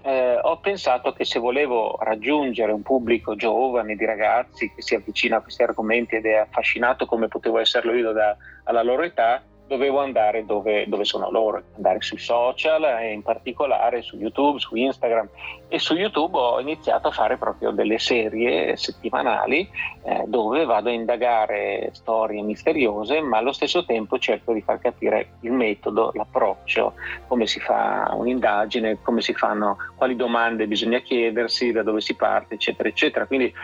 Eh, 0.00 0.38
ho 0.42 0.56
pensato 0.60 1.12
che 1.12 1.26
se 1.26 1.38
volevo 1.38 1.98
raggiungere 2.00 2.72
un 2.72 2.80
pubblico 2.80 3.36
giovane, 3.36 3.94
di 3.94 4.06
ragazzi 4.06 4.72
che 4.74 4.80
si 4.80 4.94
avvicina 4.94 5.36
a 5.36 5.40
questi 5.42 5.62
argomenti 5.62 6.14
ed 6.16 6.24
è 6.24 6.36
affascinato 6.36 7.04
come 7.04 7.28
potevo 7.28 7.58
esserlo 7.58 7.92
io 7.92 8.12
da, 8.12 8.34
alla 8.64 8.82
loro 8.82 9.02
età, 9.02 9.42
dovevo 9.70 10.00
andare 10.00 10.44
dove, 10.44 10.88
dove, 10.88 11.04
sono 11.04 11.30
loro, 11.30 11.62
andare 11.76 12.00
sui 12.00 12.18
social 12.18 12.82
in 13.04 13.22
particolare 13.22 14.02
su 14.02 14.16
YouTube, 14.16 14.58
su 14.58 14.74
Instagram 14.74 15.28
e 15.68 15.78
su 15.78 15.94
YouTube 15.94 16.36
ho 16.36 16.60
iniziato 16.60 17.06
a 17.06 17.12
fare 17.12 17.36
proprio 17.36 17.70
delle 17.70 18.00
serie 18.00 18.76
settimanali 18.76 19.70
eh, 20.02 20.24
dove 20.26 20.64
vado 20.64 20.88
a 20.88 20.92
indagare 20.92 21.90
storie 21.92 22.42
misteriose 22.42 23.20
ma 23.20 23.38
allo 23.38 23.52
stesso 23.52 23.84
tempo 23.84 24.18
cerco 24.18 24.52
di 24.52 24.60
far 24.60 24.80
capire 24.80 25.34
il 25.42 25.52
metodo, 25.52 26.10
l'approccio, 26.14 26.94
come 27.28 27.46
si 27.46 27.60
fa 27.60 28.10
un'indagine, 28.12 28.98
come 29.02 29.20
si 29.20 29.34
fanno, 29.34 29.76
quali 29.94 30.16
domande 30.16 30.66
bisogna 30.66 30.98
chiedersi, 30.98 31.70
da 31.70 31.84
dove 31.84 32.00
si 32.00 32.16
parte 32.16 32.54
eccetera 32.54 32.88
eccetera. 32.88 33.26
Quindi 33.26 33.54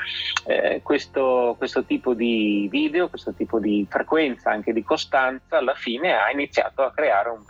eh, 0.47 0.83
questo, 0.85 1.57
questo 1.59 1.83
tipo 1.85 2.15
di 2.15 2.69
video, 2.71 3.09
questo 3.09 3.35
tipo 3.35 3.59
di 3.59 3.85
frequenza 3.91 4.53
anche 4.53 4.73
di 4.73 4.85
costanza 4.85 5.59
alla 5.59 5.75
fine 5.75 5.95
fine 5.97 6.15
ha 6.15 6.31
iniziato 6.31 6.83
a 6.83 6.93
creare 6.93 7.31
un, 7.31 7.43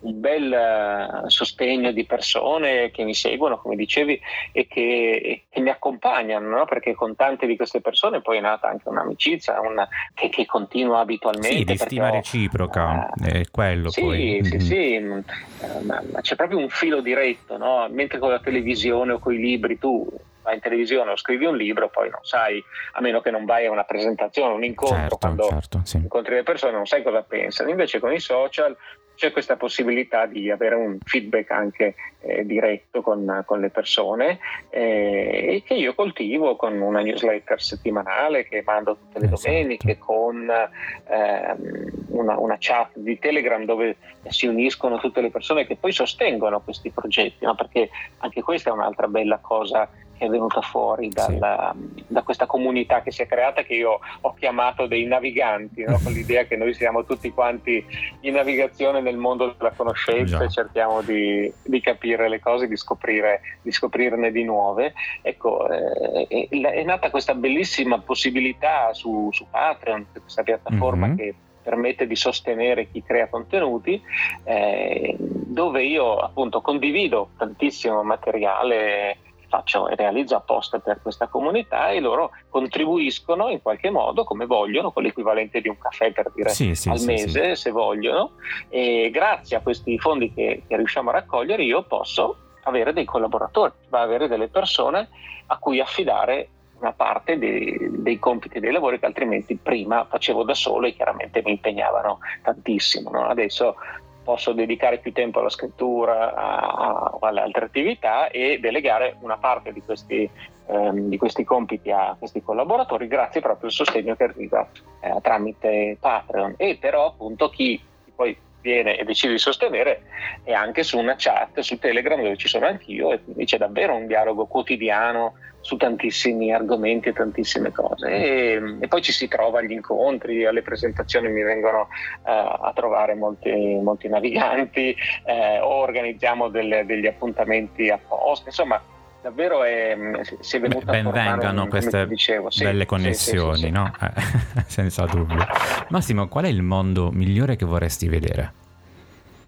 un 0.00 0.20
bel 0.20 1.22
uh, 1.24 1.28
sostegno 1.28 1.92
di 1.92 2.04
persone 2.04 2.90
che 2.90 3.04
mi 3.04 3.14
seguono, 3.14 3.58
come 3.58 3.76
dicevi, 3.76 4.18
e 4.52 4.66
che, 4.66 5.44
che 5.48 5.60
mi 5.60 5.68
accompagnano, 5.68 6.48
no? 6.48 6.64
perché 6.64 6.94
con 6.94 7.14
tante 7.14 7.46
di 7.46 7.56
queste 7.56 7.80
persone 7.80 8.22
poi 8.22 8.38
è 8.38 8.40
nata 8.40 8.68
anche 8.68 8.88
un'amicizia 8.88 9.60
una, 9.60 9.86
che, 10.14 10.28
che, 10.28 10.46
continua 10.46 11.00
abitualmente. 11.00 11.56
Sì, 11.56 11.64
di 11.64 11.76
stima 11.76 12.08
ho, 12.08 12.12
reciproca, 12.12 13.10
uh, 13.14 13.24
è 13.24 13.42
quello 13.50 13.90
sì, 13.90 14.00
poi. 14.00 14.40
Sì, 14.42 14.50
mm-hmm. 14.50 14.60
sì, 14.60 14.96
uh, 14.96 15.84
ma, 15.84 16.02
ma, 16.10 16.20
c'è 16.20 16.36
proprio 16.36 16.58
un 16.58 16.70
filo 16.70 17.00
diretto, 17.00 17.56
no? 17.56 17.86
mentre 17.90 18.18
con 18.18 18.30
la 18.30 18.40
televisione 18.40 19.12
o 19.12 19.18
con 19.18 19.34
i 19.34 19.38
libri 19.38 19.78
tu 19.78 20.08
vai 20.50 20.54
in 20.54 20.60
televisione 20.60 21.12
o 21.12 21.16
scrivi 21.16 21.44
un 21.46 21.56
libro, 21.56 21.88
poi 21.88 22.10
non 22.10 22.20
sai, 22.22 22.62
a 22.92 23.00
meno 23.00 23.20
che 23.20 23.30
non 23.30 23.44
vai 23.44 23.66
a 23.66 23.70
una 23.70 23.84
presentazione, 23.84 24.52
un 24.52 24.64
incontro, 24.64 24.96
certo, 24.96 25.16
quando 25.16 25.44
certo, 25.44 25.80
sì. 25.84 25.96
incontri 25.98 26.34
le 26.34 26.42
persone 26.42 26.72
non 26.72 26.86
sai 26.86 27.02
cosa 27.02 27.22
pensano. 27.22 27.70
Invece 27.70 28.00
con 28.00 28.12
i 28.12 28.20
social 28.20 28.76
c'è 29.14 29.32
questa 29.32 29.56
possibilità 29.56 30.24
di 30.24 30.50
avere 30.50 30.74
un 30.76 30.96
feedback 31.04 31.50
anche 31.50 31.94
eh, 32.20 32.46
diretto 32.46 33.02
con, 33.02 33.42
con, 33.44 33.60
le 33.60 33.68
persone 33.68 34.38
eh, 34.70 35.56
e 35.56 35.62
che 35.62 35.74
io 35.74 35.94
coltivo 35.94 36.56
con 36.56 36.80
una 36.80 37.02
newsletter 37.02 37.60
settimanale 37.60 38.44
che 38.44 38.62
mando 38.64 38.96
tutte 38.96 39.18
le 39.18 39.26
esatto. 39.26 39.42
domeniche, 39.42 39.98
con 39.98 40.50
ehm, 40.50 41.90
una, 42.08 42.38
una, 42.38 42.56
chat 42.58 42.92
di 42.94 43.18
Telegram 43.18 43.62
dove 43.66 43.96
si 44.28 44.46
uniscono 44.46 44.98
tutte 44.98 45.20
le 45.20 45.30
persone 45.30 45.66
che 45.66 45.76
poi 45.76 45.92
sostengono 45.92 46.62
questi 46.62 46.88
progetti, 46.88 47.44
no? 47.44 47.54
perché 47.54 47.90
anche 48.20 48.40
questa 48.40 48.70
è 48.70 48.72
un'altra 48.72 49.06
bella 49.06 49.36
cosa 49.36 49.86
che 50.20 50.26
è 50.26 50.28
venuta 50.28 50.60
fuori 50.60 51.08
dalla, 51.08 51.74
sì. 51.74 52.04
da 52.06 52.22
questa 52.22 52.44
comunità 52.44 53.00
che 53.00 53.10
si 53.10 53.22
è 53.22 53.26
creata 53.26 53.62
che 53.62 53.72
io 53.72 54.00
ho 54.20 54.34
chiamato 54.34 54.86
dei 54.86 55.06
naviganti, 55.06 55.82
no? 55.82 55.98
con 56.02 56.12
l'idea 56.12 56.44
che 56.44 56.56
noi 56.56 56.74
siamo 56.74 57.06
tutti 57.06 57.30
quanti 57.32 57.82
in 58.20 58.34
navigazione 58.34 59.00
nel 59.00 59.16
mondo 59.16 59.54
della 59.56 59.70
conoscenza 59.70 60.36
Già. 60.36 60.44
e 60.44 60.50
cerchiamo 60.50 61.00
di, 61.00 61.50
di, 61.62 61.80
capire 61.80 62.28
le 62.28 62.38
cose, 62.38 62.68
di, 62.68 62.76
scoprire, 62.76 63.40
di 63.62 63.72
scoprirne 63.72 64.30
di 64.30 64.44
nuove. 64.44 64.92
Ecco, 65.22 65.66
eh, 65.70 66.26
è, 66.28 66.48
è, 66.50 66.82
nata 66.82 67.08
questa 67.08 67.34
bellissima 67.34 67.98
possibilità 68.00 68.92
su, 68.92 69.30
su 69.32 69.46
Patreon, 69.48 70.04
questa 70.20 70.42
piattaforma 70.42 71.06
mm-hmm. 71.06 71.16
che 71.16 71.34
permette 71.62 72.06
di 72.06 72.16
sostenere 72.16 72.90
chi 72.90 73.02
crea 73.02 73.28
contenuti, 73.28 74.02
eh, 74.44 75.16
dove 75.18 75.82
io 75.82 76.16
appunto 76.16 76.60
condivido 76.60 77.30
tantissimo 77.38 78.02
materiale 78.02 79.16
faccio 79.50 79.88
e 79.88 79.96
realizzo 79.96 80.36
apposta 80.36 80.78
per 80.78 81.02
questa 81.02 81.26
comunità 81.26 81.90
e 81.90 82.00
loro 82.00 82.30
contribuiscono 82.48 83.50
in 83.50 83.60
qualche 83.60 83.90
modo 83.90 84.24
come 84.24 84.46
vogliono, 84.46 84.92
con 84.92 85.02
l'equivalente 85.02 85.60
di 85.60 85.68
un 85.68 85.76
caffè 85.76 86.12
per 86.12 86.30
dire 86.34 86.50
sì, 86.50 86.74
sì, 86.74 86.88
al 86.88 86.98
sì, 86.98 87.06
mese 87.06 87.56
se 87.56 87.70
vogliono 87.70 88.32
e 88.68 89.10
grazie 89.12 89.56
a 89.56 89.60
questi 89.60 89.98
fondi 89.98 90.32
che, 90.32 90.62
che 90.66 90.76
riusciamo 90.76 91.10
a 91.10 91.14
raccogliere 91.14 91.64
io 91.64 91.82
posso 91.82 92.36
avere 92.62 92.92
dei 92.92 93.04
collaboratori, 93.04 93.72
avere 93.90 94.28
delle 94.28 94.48
persone 94.48 95.08
a 95.46 95.58
cui 95.58 95.80
affidare 95.80 96.48
una 96.80 96.92
parte 96.92 97.38
dei, 97.38 97.76
dei, 97.90 98.18
compiti 98.18 98.56
e 98.56 98.60
dei 98.60 98.72
lavori 98.72 98.98
che 98.98 99.06
altrimenti 99.06 99.56
prima 99.56 100.06
facevo 100.06 100.44
da 100.44 100.54
solo 100.54 100.86
e 100.86 100.94
chiaramente 100.94 101.42
mi 101.44 101.52
impegnavano 101.52 102.20
tantissimo. 102.42 103.10
No? 103.10 103.26
Adesso 103.26 103.76
posso 104.22 104.52
dedicare 104.52 104.98
più 104.98 105.12
tempo 105.12 105.40
alla 105.40 105.48
scrittura 105.48 107.14
o 107.14 107.18
alle 107.20 107.40
altre 107.40 107.66
attività 107.66 108.28
e 108.28 108.58
delegare 108.60 109.16
una 109.20 109.38
parte 109.38 109.72
di 109.72 109.82
questi, 109.82 110.28
ehm, 110.66 111.08
di 111.08 111.16
questi, 111.16 111.44
compiti 111.44 111.90
a 111.90 112.16
questi 112.18 112.42
collaboratori 112.42 113.06
grazie 113.06 113.40
proprio 113.40 113.66
al 113.66 113.72
sostegno 113.72 114.14
che 114.16 114.24
arriva 114.24 114.68
eh, 115.00 115.20
tramite 115.22 115.96
Patreon. 115.98 116.54
E 116.56 116.76
però 116.80 117.06
appunto 117.06 117.48
chi 117.48 117.80
poi 118.14 118.36
viene 118.60 118.98
e 118.98 119.04
decide 119.04 119.32
di 119.32 119.38
sostenere 119.38 120.02
è 120.44 120.52
anche 120.52 120.82
su 120.82 120.98
una 120.98 121.14
chat 121.16 121.60
su 121.60 121.78
Telegram 121.78 122.20
dove 122.20 122.36
ci 122.36 122.48
sono 122.48 122.66
anch'io 122.66 123.12
e 123.12 123.22
quindi 123.22 123.44
c'è 123.44 123.58
davvero 123.58 123.94
un 123.94 124.06
dialogo 124.06 124.46
quotidiano 124.46 125.34
su 125.60 125.76
tantissimi 125.76 126.52
argomenti 126.52 127.10
e 127.10 127.12
tantissime 127.12 127.70
cose. 127.70 128.08
E, 128.08 128.76
e, 128.80 128.88
poi 128.88 129.02
ci 129.02 129.12
si 129.12 129.28
trova 129.28 129.58
agli 129.58 129.72
incontri, 129.72 130.46
alle 130.46 130.62
presentazioni 130.62 131.28
mi 131.28 131.42
vengono 131.42 131.80
uh, 131.80 131.86
a 132.22 132.72
trovare 132.74 133.14
molti, 133.14 133.50
molti 133.82 134.08
naviganti 134.08 134.96
eh, 135.26 135.58
o 135.60 135.68
organizziamo 135.68 136.48
delle, 136.48 136.86
degli 136.86 137.06
appuntamenti 137.06 137.90
apposta, 137.90 138.48
insomma 138.48 138.82
davvero 139.20 139.62
è, 139.64 139.96
si 140.40 140.56
è 140.56 140.60
venuta 140.60 140.90
ben 140.90 141.10
vengano 141.10 141.62
un, 141.62 141.68
queste 141.68 142.06
dicevo, 142.06 142.50
sì, 142.50 142.64
belle 142.64 142.86
connessioni, 142.86 143.56
sì, 143.56 143.64
sì, 143.64 143.70
no? 143.70 143.92
Eh, 144.00 144.62
senza 144.66 145.04
dubbio. 145.04 145.44
Massimo, 145.88 146.28
qual 146.28 146.44
è 146.44 146.48
il 146.48 146.62
mondo 146.62 147.10
migliore 147.10 147.56
che 147.56 147.64
vorresti 147.64 148.08
vedere? 148.08 148.52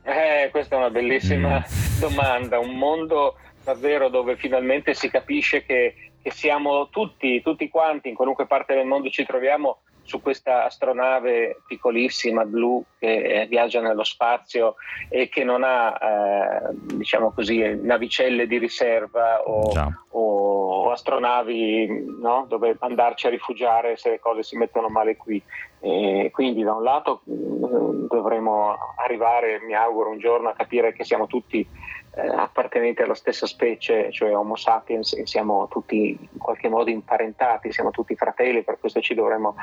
Eh, 0.03 0.49
questa 0.51 0.77
è 0.77 0.79
una 0.79 0.91
bellissima 0.91 1.59
mm. 1.59 1.99
domanda, 2.01 2.59
un 2.59 2.77
mondo 2.77 3.37
davvero 3.65 4.09
dove 4.09 4.37
finalmente 4.37 4.95
si 4.95 5.09
capisce 5.09 5.65
che, 5.65 5.95
che 6.21 6.31
siamo 6.31 6.89
tutti, 6.89 7.41
tutti 7.43 7.69
quanti, 7.69 8.09
in 8.09 8.15
qualunque 8.15 8.47
parte 8.47 8.75
del 8.75 8.87
mondo 8.87 9.09
ci 9.09 9.25
troviamo, 9.25 9.83
su 10.03 10.21
questa 10.21 10.65
astronave 10.65 11.63
piccolissima 11.67 12.45
blu 12.45 12.85
che 12.99 13.43
eh, 13.43 13.47
viaggia 13.47 13.81
nello 13.81 14.05
spazio 14.05 14.75
e 15.09 15.29
che 15.29 15.45
non 15.45 15.63
ha 15.65 15.99
eh, 16.01 16.69
diciamo 16.73 17.33
così 17.33 17.59
navicelle 17.81 18.47
di 18.47 18.59
riserva 18.59 19.43
o, 19.43 19.73
o, 20.11 20.85
o 20.85 20.91
astronavi 20.91 22.19
no? 22.21 22.47
dove 22.49 22.77
andarci 22.81 23.27
a 23.27 23.31
rifugiare 23.31 23.97
se 23.97 24.11
le 24.11 24.21
cose 24.21 24.43
si 24.43 24.57
mettono 24.57 24.89
male 24.89 25.17
qui 25.17 25.43
e 25.81 26.31
quindi 26.33 26.63
da 26.63 26.75
un 26.75 26.83
lato 26.83 27.23
mm, 27.29 28.07
dovremo 28.07 28.77
arrivare 29.03 29.61
mi 29.61 29.75
auguro 29.75 30.11
un 30.11 30.19
giorno 30.19 30.49
a 30.49 30.55
capire 30.55 30.93
che 30.93 31.05
siamo 31.05 31.27
tutti 31.27 31.67
eh, 32.15 32.27
appartenenti 32.27 33.01
alla 33.01 33.15
stessa 33.15 33.47
specie, 33.47 34.13
cioè 34.13 34.37
Homo 34.37 34.55
sapiens, 34.55 35.15
e 35.15 35.27
siamo 35.27 35.67
tutti 35.69 36.09
in 36.09 36.39
qualche 36.39 36.69
modo 36.69 36.91
imparentati, 36.91 37.73
siamo 37.73 37.91
tutti 37.91 38.15
fratelli, 38.15 38.63
per 38.63 38.79
questo 38.79 39.01
ci 39.01 39.15
dovremmo 39.15 39.55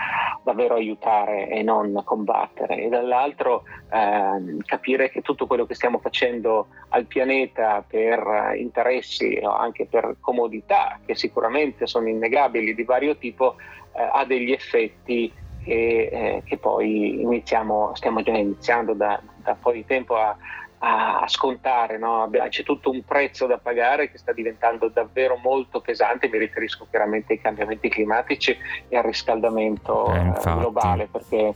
davvero 0.43 0.73
aiutare 0.73 1.47
e 1.47 1.61
non 1.61 2.01
combattere. 2.03 2.83
E 2.83 2.89
dall'altro 2.89 3.63
eh, 3.91 4.57
capire 4.65 5.09
che 5.11 5.21
tutto 5.21 5.45
quello 5.45 5.65
che 5.65 5.75
stiamo 5.75 5.99
facendo 5.99 6.67
al 6.89 7.05
pianeta 7.05 7.83
per 7.87 8.53
interessi 8.55 9.39
o 9.43 9.51
anche 9.51 9.85
per 9.85 10.15
comodità, 10.19 10.99
che 11.05 11.15
sicuramente 11.15 11.85
sono 11.85 12.07
innegabili 12.07 12.73
di 12.73 12.83
vario 12.83 13.15
tipo, 13.17 13.57
eh, 13.93 14.09
ha 14.11 14.25
degli 14.25 14.51
effetti 14.51 15.31
che, 15.63 16.09
eh, 16.11 16.41
che, 16.45 16.57
poi 16.57 17.21
iniziamo, 17.21 17.93
stiamo 17.93 18.23
già 18.23 18.31
iniziando 18.31 18.93
da, 18.93 19.21
da 19.43 19.51
un 19.51 19.59
po' 19.59 19.71
di 19.71 19.85
tempo 19.85 20.15
a, 20.15 20.35
a, 20.79 21.25
scontare, 21.27 21.97
no? 21.97 22.29
c'è 22.49 22.63
tutto 22.63 22.89
un 22.89 23.03
prezzo 23.03 23.45
da 23.45 23.57
pagare 23.57 24.09
che 24.09 24.17
sta 24.17 24.31
diventando 24.31 24.89
davvero 24.89 25.37
molto 25.37 25.81
pesante, 25.81 26.29
mi 26.29 26.37
riferisco 26.37 26.87
chiaramente 26.89 27.33
ai 27.33 27.41
cambiamenti 27.41 27.89
climatici 27.89 28.57
e 28.87 28.97
al 28.97 29.03
riscaldamento 29.03 30.11
eh, 30.13 30.27
eh 30.27 30.55
globale, 30.55 31.07
perché 31.11 31.53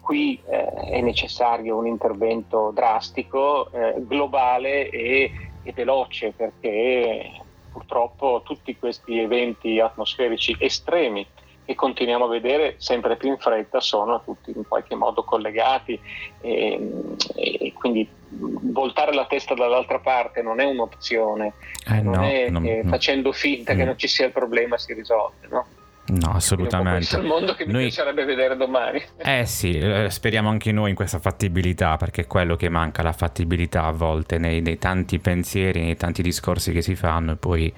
qui 0.00 0.40
eh, 0.48 0.66
è 0.90 1.00
necessario 1.00 1.76
un 1.76 1.86
intervento 1.86 2.70
drastico, 2.72 3.70
eh, 3.72 3.94
globale 3.98 4.88
e, 4.90 5.32
e 5.62 5.72
veloce, 5.72 6.32
perché 6.32 7.32
purtroppo 7.72 8.42
tutti 8.44 8.76
questi 8.78 9.18
eventi 9.18 9.80
atmosferici 9.80 10.56
estremi 10.58 11.26
che 11.66 11.74
continuiamo 11.74 12.24
a 12.24 12.28
vedere 12.28 12.76
sempre 12.78 13.16
più 13.16 13.28
in 13.28 13.38
fretta 13.38 13.80
sono 13.80 14.22
tutti 14.24 14.52
in 14.54 14.66
qualche 14.66 14.94
modo 14.94 15.24
collegati 15.24 16.00
e, 16.40 16.90
e 17.34 17.72
quindi 17.74 18.08
voltare 18.28 19.12
la 19.12 19.26
testa 19.26 19.54
dall'altra 19.54 19.98
parte 19.98 20.42
non 20.42 20.60
è 20.60 20.64
un'opzione, 20.64 21.52
eh 21.86 22.00
non 22.00 22.14
no, 22.14 22.22
è 22.22 22.48
non, 22.48 22.62
no. 22.62 22.88
facendo 22.88 23.32
finta 23.32 23.74
mm. 23.74 23.76
che 23.76 23.84
non 23.84 23.98
ci 23.98 24.08
sia 24.08 24.26
il 24.26 24.32
problema 24.32 24.78
si 24.78 24.94
risolve. 24.94 25.46
No? 25.48 25.66
No, 26.08 26.30
assolutamente. 26.32 27.16
È 27.16 27.20
il 27.20 27.26
mondo 27.26 27.54
che 27.54 27.66
mi 27.66 27.72
noi... 27.72 27.82
piacerebbe 27.82 28.24
vedere 28.24 28.56
domani. 28.56 29.02
Eh 29.16 29.44
sì, 29.44 29.72
eh, 29.72 30.08
speriamo 30.08 30.48
anche 30.48 30.70
noi 30.70 30.90
in 30.90 30.96
questa 30.96 31.18
fattibilità, 31.18 31.96
perché 31.96 32.22
è 32.22 32.26
quello 32.26 32.54
che 32.54 32.68
manca, 32.68 33.02
la 33.02 33.12
fattibilità 33.12 33.84
a 33.84 33.90
volte 33.90 34.38
nei, 34.38 34.60
nei 34.60 34.78
tanti 34.78 35.18
pensieri, 35.18 35.82
nei 35.82 35.96
tanti 35.96 36.22
discorsi 36.22 36.72
che 36.72 36.82
si 36.82 36.94
fanno 36.94 37.32
e 37.32 37.36
poi 37.36 37.72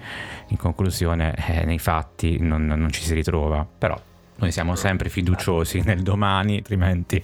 in 0.48 0.56
conclusione 0.56 1.34
eh, 1.46 1.64
nei 1.64 1.78
fatti 1.78 2.38
non, 2.40 2.66
non 2.66 2.90
ci 2.90 3.02
si 3.02 3.14
ritrova. 3.14 3.66
Però 3.78 3.98
noi 4.36 4.52
siamo 4.52 4.74
sempre 4.76 5.08
fiduciosi 5.08 5.80
nel 5.80 6.02
domani, 6.02 6.58
altrimenti... 6.58 7.16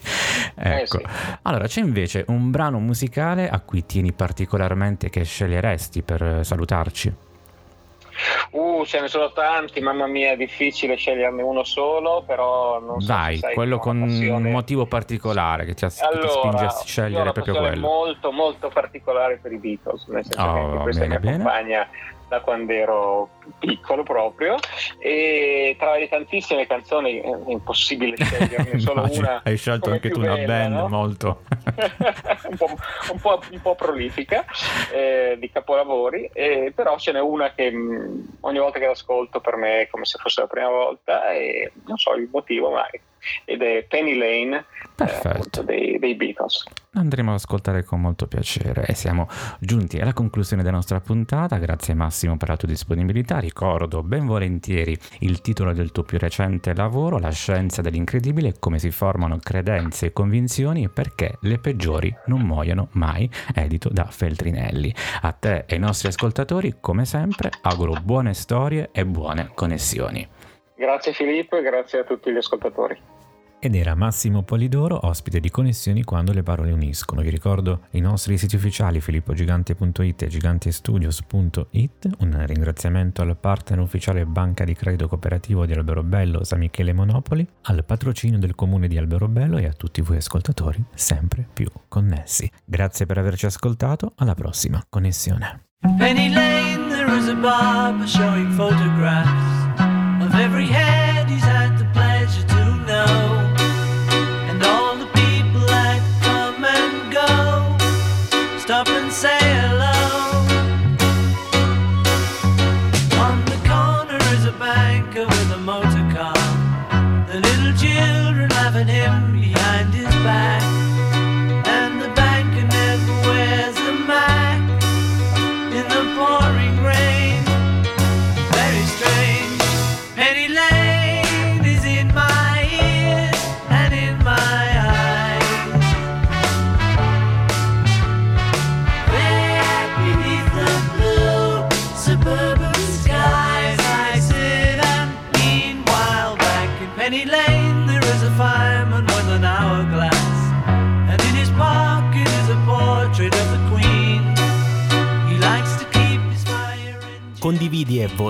Eh, 0.56 0.80
ecco. 0.80 1.00
Allora, 1.42 1.66
c'è 1.66 1.80
invece 1.80 2.24
un 2.28 2.50
brano 2.50 2.80
musicale 2.80 3.48
a 3.48 3.60
cui 3.60 3.84
tieni 3.84 4.12
particolarmente 4.12 5.10
che 5.10 5.22
sceglieresti 5.22 6.02
per 6.02 6.40
salutarci? 6.42 7.14
Uh, 8.50 8.84
ce 8.84 9.00
ne 9.00 9.08
sono 9.08 9.32
tanti, 9.32 9.80
mamma 9.80 10.06
mia, 10.06 10.32
è 10.32 10.36
difficile 10.36 10.96
sceglierne 10.96 11.42
uno 11.42 11.64
solo, 11.64 12.22
però 12.26 12.80
non 12.80 13.00
so 13.00 13.06
Dai, 13.06 13.40
quello 13.54 13.78
con 13.78 14.00
un 14.00 14.42
motivo 14.50 14.86
particolare 14.86 15.64
che 15.64 15.74
ti, 15.74 15.84
allora, 15.84 16.20
ti 16.20 16.28
spinge 16.28 16.64
a 16.64 16.82
scegliere 16.84 17.32
proprio 17.32 17.54
quello. 17.56 17.80
molto, 17.80 18.32
molto 18.32 18.68
particolare 18.68 19.38
per 19.40 19.52
i 19.52 19.58
Beatles, 19.58 20.06
nel 20.06 20.24
senso 20.24 20.42
oh, 20.42 20.76
che 20.76 20.82
questa 20.82 21.06
bene, 21.06 21.18
mi 21.18 21.28
accompagna 21.28 21.88
bene 21.90 22.13
da 22.34 22.40
quando 22.40 22.72
ero 22.72 23.28
piccolo 23.58 24.02
proprio 24.02 24.56
e 24.98 25.76
tra 25.78 25.96
le 25.96 26.08
tantissime 26.08 26.66
canzoni 26.66 27.20
è 27.20 27.30
impossibile 27.46 28.16
sceglierne 28.16 28.78
solo 28.80 29.06
una 29.12 29.42
hai 29.44 29.56
scelto 29.56 29.90
anche 29.90 30.10
tu 30.10 30.20
una 30.20 30.36
band 30.36 30.74
no? 30.74 30.88
molto 30.88 31.42
un, 32.48 32.56
po', 32.56 32.68
un, 33.12 33.20
po', 33.20 33.40
un, 33.50 33.60
po', 33.60 33.74
prolifica 33.74 34.44
eh, 34.92 35.36
di 35.38 35.50
capolavori 35.50 36.30
eh, 36.32 36.72
però 36.74 36.98
ce 36.98 37.12
n'è 37.12 37.20
una 37.20 37.52
che 37.52 37.70
mh, 37.70 37.76
mm, 37.76 38.20
ogni 38.40 38.58
volta 38.58 38.78
che 38.78 38.86
l'ascolto 38.86 39.40
per 39.40 39.56
me 39.56 39.82
è 39.82 39.88
come 39.88 40.04
se 40.04 40.18
fosse 40.18 40.40
la 40.40 40.46
prima 40.46 40.68
volta 40.68 41.30
e 41.32 41.72
non 41.86 41.98
so 41.98 42.14
il 42.14 42.28
motivo 42.30 42.70
ma 42.70 42.86
ed 43.44 43.62
è 43.62 43.84
Penny 43.88 44.16
Lane 44.16 44.64
Perfetto. 44.94 45.62
Eh, 45.62 45.64
dei, 45.64 45.98
dei 45.98 46.14
Beatles. 46.14 46.62
Andremo 46.92 47.30
ad 47.30 47.36
ascoltare 47.36 47.82
con 47.82 48.00
molto 48.00 48.28
piacere 48.28 48.86
e 48.86 48.94
siamo 48.94 49.28
giunti 49.58 49.98
alla 49.98 50.12
conclusione 50.12 50.62
della 50.62 50.76
nostra 50.76 51.00
puntata. 51.00 51.58
Grazie 51.58 51.94
Massimo 51.94 52.36
per 52.36 52.50
la 52.50 52.56
tua 52.56 52.68
disponibilità. 52.68 53.40
Ricordo 53.40 54.04
ben 54.04 54.26
volentieri 54.26 54.96
il 55.20 55.40
titolo 55.40 55.72
del 55.72 55.90
tuo 55.90 56.04
più 56.04 56.18
recente 56.18 56.74
lavoro, 56.74 57.18
La 57.18 57.30
scienza 57.30 57.82
dell'incredibile, 57.82 58.54
come 58.60 58.78
si 58.78 58.92
formano 58.92 59.38
credenze 59.38 60.06
e 60.06 60.12
convinzioni 60.12 60.84
e 60.84 60.88
perché 60.88 61.38
le 61.40 61.58
peggiori 61.58 62.14
non 62.26 62.42
muoiono 62.42 62.88
mai, 62.92 63.28
edito 63.52 63.88
da 63.88 64.04
Feltrinelli. 64.04 64.94
A 65.22 65.32
te 65.32 65.64
e 65.66 65.74
ai 65.74 65.78
nostri 65.80 66.06
ascoltatori, 66.06 66.76
come 66.80 67.04
sempre, 67.04 67.50
auguro 67.62 67.94
buone 68.00 68.32
storie 68.32 68.90
e 68.92 69.04
buone 69.04 69.50
connessioni. 69.54 70.26
Grazie 70.76 71.12
Filippo 71.12 71.56
e 71.56 71.62
grazie 71.62 72.00
a 72.00 72.04
tutti 72.04 72.30
gli 72.30 72.36
ascoltatori 72.36 73.13
ed 73.64 73.74
era 73.74 73.94
Massimo 73.94 74.42
Polidoro, 74.42 75.06
ospite 75.06 75.40
di 75.40 75.48
Connessioni 75.48 76.04
quando 76.04 76.34
le 76.34 76.42
parole 76.42 76.70
uniscono. 76.70 77.22
Vi 77.22 77.30
ricordo 77.30 77.84
i 77.92 78.00
nostri 78.00 78.36
siti 78.36 78.56
ufficiali 78.56 79.00
filippogigante.it 79.00 80.22
e 80.22 80.26
gigantestudios.it. 80.26 82.10
Un 82.18 82.44
ringraziamento 82.44 83.22
al 83.22 83.38
partner 83.38 83.78
ufficiale 83.78 84.26
Banca 84.26 84.64
di 84.64 84.74
Credito 84.74 85.08
Cooperativo 85.08 85.64
di 85.64 85.72
Alberobello 85.72 86.44
San 86.44 86.58
Michele 86.58 86.92
Monopoli, 86.92 87.48
al 87.62 87.86
patrocinio 87.86 88.38
del 88.38 88.54
comune 88.54 88.86
di 88.86 88.98
Alberobello 88.98 89.56
e 89.56 89.64
a 89.64 89.72
tutti 89.72 90.02
voi 90.02 90.18
ascoltatori 90.18 90.84
sempre 90.94 91.48
più 91.50 91.70
connessi. 91.88 92.50
Grazie 92.66 93.06
per 93.06 93.16
averci 93.16 93.46
ascoltato, 93.46 94.12
alla 94.16 94.34
prossima 94.34 94.84
connessione. 94.90 95.68
Penny 95.96 96.30
Lane, 96.30 96.88
there 96.90 97.16
is 97.16 97.28
a 97.28 97.34
barber 97.34 98.06
showing 98.06 98.50
photographs 98.52 100.20
of 100.22 100.34
every 100.34 100.66
head 100.66 101.30
he's 101.30 101.42
had 101.42 101.78
the 101.78 101.84
pleasure 101.92 102.13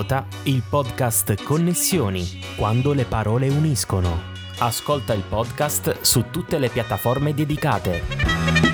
Vota 0.05 0.27
il 0.43 0.61
podcast 0.61 1.41
Connessioni, 1.41 2.39
quando 2.55 2.93
le 2.93 3.05
parole 3.05 3.49
uniscono. 3.49 4.33
Ascolta 4.59 5.15
il 5.15 5.23
podcast 5.27 6.01
su 6.01 6.25
tutte 6.29 6.59
le 6.59 6.69
piattaforme 6.69 7.33
dedicate. 7.33 8.64